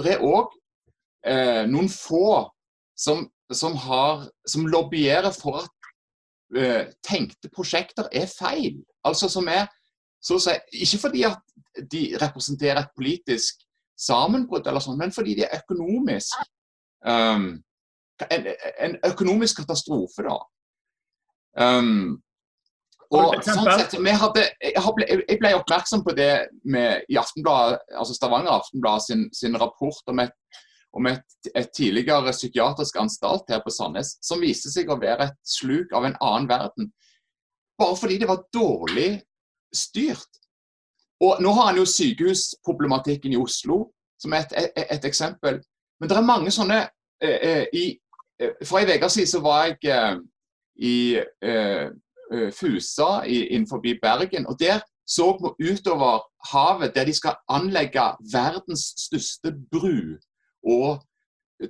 [0.00, 0.52] det er òg
[1.26, 2.44] eh, noen få
[2.98, 5.90] som, som, har, som lobbyerer for at
[6.56, 8.80] eh, tenkte prosjekter er feil.
[9.06, 9.66] Altså som er
[10.24, 10.54] så å si,
[10.86, 11.40] Ikke fordi at
[11.92, 13.60] de representerer et politisk
[14.00, 16.40] sammenbrudd, eller sånn, men fordi de er økonomisk
[17.06, 17.50] um,
[18.30, 18.48] en,
[18.80, 20.38] en, økonomisk katastrofe, da.
[21.60, 22.22] Um,
[23.12, 29.26] og sånn sett, hadde, jeg, ble, oppmerksom på det med, i altså Stavanger Aftenblad sin,
[29.34, 30.34] sin rapport om, et,
[30.96, 35.40] om et, et, tidligere psykiatrisk anstalt her på Sandnes, som viste seg å være et
[35.56, 36.90] sluk av en annen verden.
[37.78, 39.10] Bare fordi det var dårlig
[39.74, 40.40] styrt.
[41.24, 43.88] Og Nå har han jo sykehusproblematikken i Oslo
[44.20, 45.60] som et, et, eksempel.
[46.00, 46.80] Men det er mange sånne
[47.22, 47.84] eh, eh i,
[48.40, 50.16] eh, For en uke siden så var jeg eh,
[50.76, 51.90] i eh,
[52.32, 54.46] Fusa innenfor Bergen.
[54.46, 56.22] og Der så vi utover
[56.52, 58.00] havet, der de skal anlegge
[58.32, 60.16] verdens største bru
[60.64, 61.04] og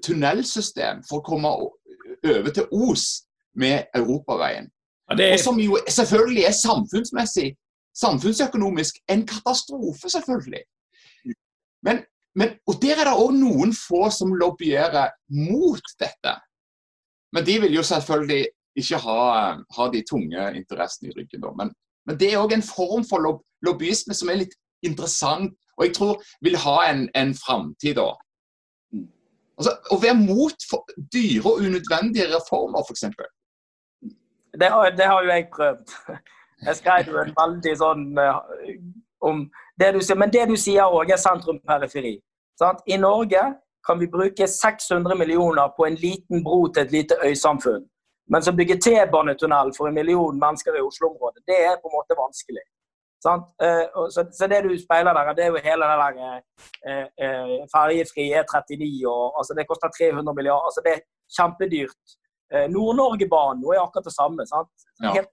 [0.04, 4.70] tunnelsystem for å komme over til Os med europaveien.
[5.10, 5.32] Ja, det...
[5.32, 7.48] Og som jo selvfølgelig er samfunnsmessig
[7.94, 10.62] samfunnsøkonomisk en katastrofe, selvfølgelig.
[11.82, 12.02] Men,
[12.34, 15.12] men, og Der er det òg noen få som lobbyerer
[15.50, 16.34] mot dette.
[17.32, 18.46] Men de vil jo selvfølgelig
[18.76, 19.18] ikke ha,
[19.76, 21.44] ha de tunge interessene i ryggen.
[21.58, 21.72] Men,
[22.06, 24.54] men det er òg en form for lob lobbyisme som er litt
[24.84, 28.10] interessant, og jeg tror vil ha en, en framtid da.
[29.56, 30.66] Altså, Å være mot
[31.14, 33.06] dyre og unødvendige reformer, f.eks.
[34.54, 34.68] Det,
[34.98, 35.94] det har jo jeg prøvd.
[36.64, 38.38] Jeg skrev jo en veldig sånn uh,
[39.24, 39.42] om
[39.80, 40.18] det du sier.
[40.18, 42.14] Men det du sier òg, er sentrum-periferi.
[42.86, 43.42] I Norge
[43.86, 47.82] kan vi bruke 600 millioner på en liten bro til et lite øysamfunn.
[48.32, 52.16] Men å bygge T-banetunnel for en million mennesker i Oslo-området, det er på en måte
[52.18, 52.64] vanskelig.
[53.24, 58.26] Uh, så, det du speiler der, det er jo hele det der uh, uh, ferjefri
[58.36, 60.66] E39 og altså Det koster 300 milliarder.
[60.68, 61.06] altså Det er
[61.36, 62.04] kjempedyrt.
[62.70, 64.44] Nord-Norgebanen er akkurat det samme.
[64.46, 64.84] sant?
[65.02, 65.32] Helt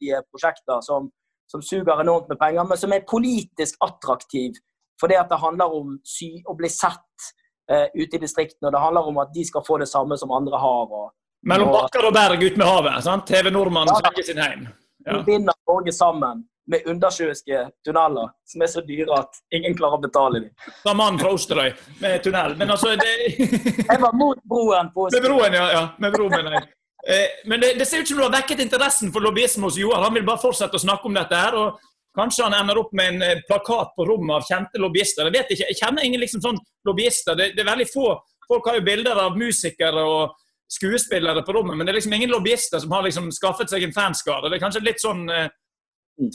[0.00, 0.22] ja.
[0.32, 1.10] prosjekter som,
[1.46, 4.56] som, suger enormt med penger, men som er politisk attraktiv
[5.00, 7.28] fordi at det handler om sy å bli sett
[7.70, 8.66] uh, ute i distriktene.
[8.66, 10.90] og Det handler om at de skal få det samme som andre har.
[10.90, 11.12] Og,
[11.46, 13.02] Mellom bakker og berg ut med havet.
[13.04, 13.26] sant?
[13.26, 14.68] TV Nordmann ja, sin heim.
[15.06, 15.18] Ja.
[15.18, 20.02] Vi binder Norge sammen med undersjøiske tunneler som er så dyre at ingen klarer å
[20.02, 20.50] betale dem.
[20.82, 21.70] Fra mannen fra Osterøy
[22.02, 22.56] med tunnel.
[22.60, 23.12] Men altså det...
[23.90, 25.22] Jeg var mot broen på Osterøy.
[25.22, 25.68] Med broen, ja.
[25.72, 25.84] ja.
[25.98, 26.68] Med broen, mener jeg.
[27.08, 30.02] Eh, men det, det ser ut som du har vekket interessen for lobbyisme hos Joar.
[30.04, 31.56] Han vil bare fortsette å snakke om dette her.
[31.56, 31.78] og
[32.18, 35.28] Kanskje han ender opp med en eh, plakat på rommet av kjente lobbyister.
[35.28, 37.38] Jeg vet ikke, jeg kjenner ingen liksom sånn lobbyister.
[37.38, 38.12] Det, det, er veldig få.
[38.48, 40.36] Folk har jo bilder av musikere og
[40.68, 43.94] skuespillere på rommet, men det er liksom ingen lobbyister som har liksom skaffet seg en
[43.96, 44.50] fanskare.
[44.50, 45.48] Det er kanskje litt sånn eh,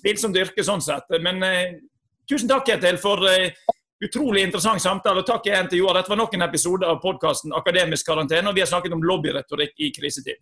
[0.02, 1.12] tvilsomt yrke sånn sett.
[1.22, 1.78] Men eh,
[2.30, 3.54] tusen takk, Ketil, for eh,
[4.04, 5.22] utrolig interessant samtale.
[5.22, 6.00] Og takk Joar.
[6.00, 9.86] Dette var nok en episode av podkasten Akademisk karantene, og vi har snakket om lobbyretorikk
[9.86, 10.42] i krisetid.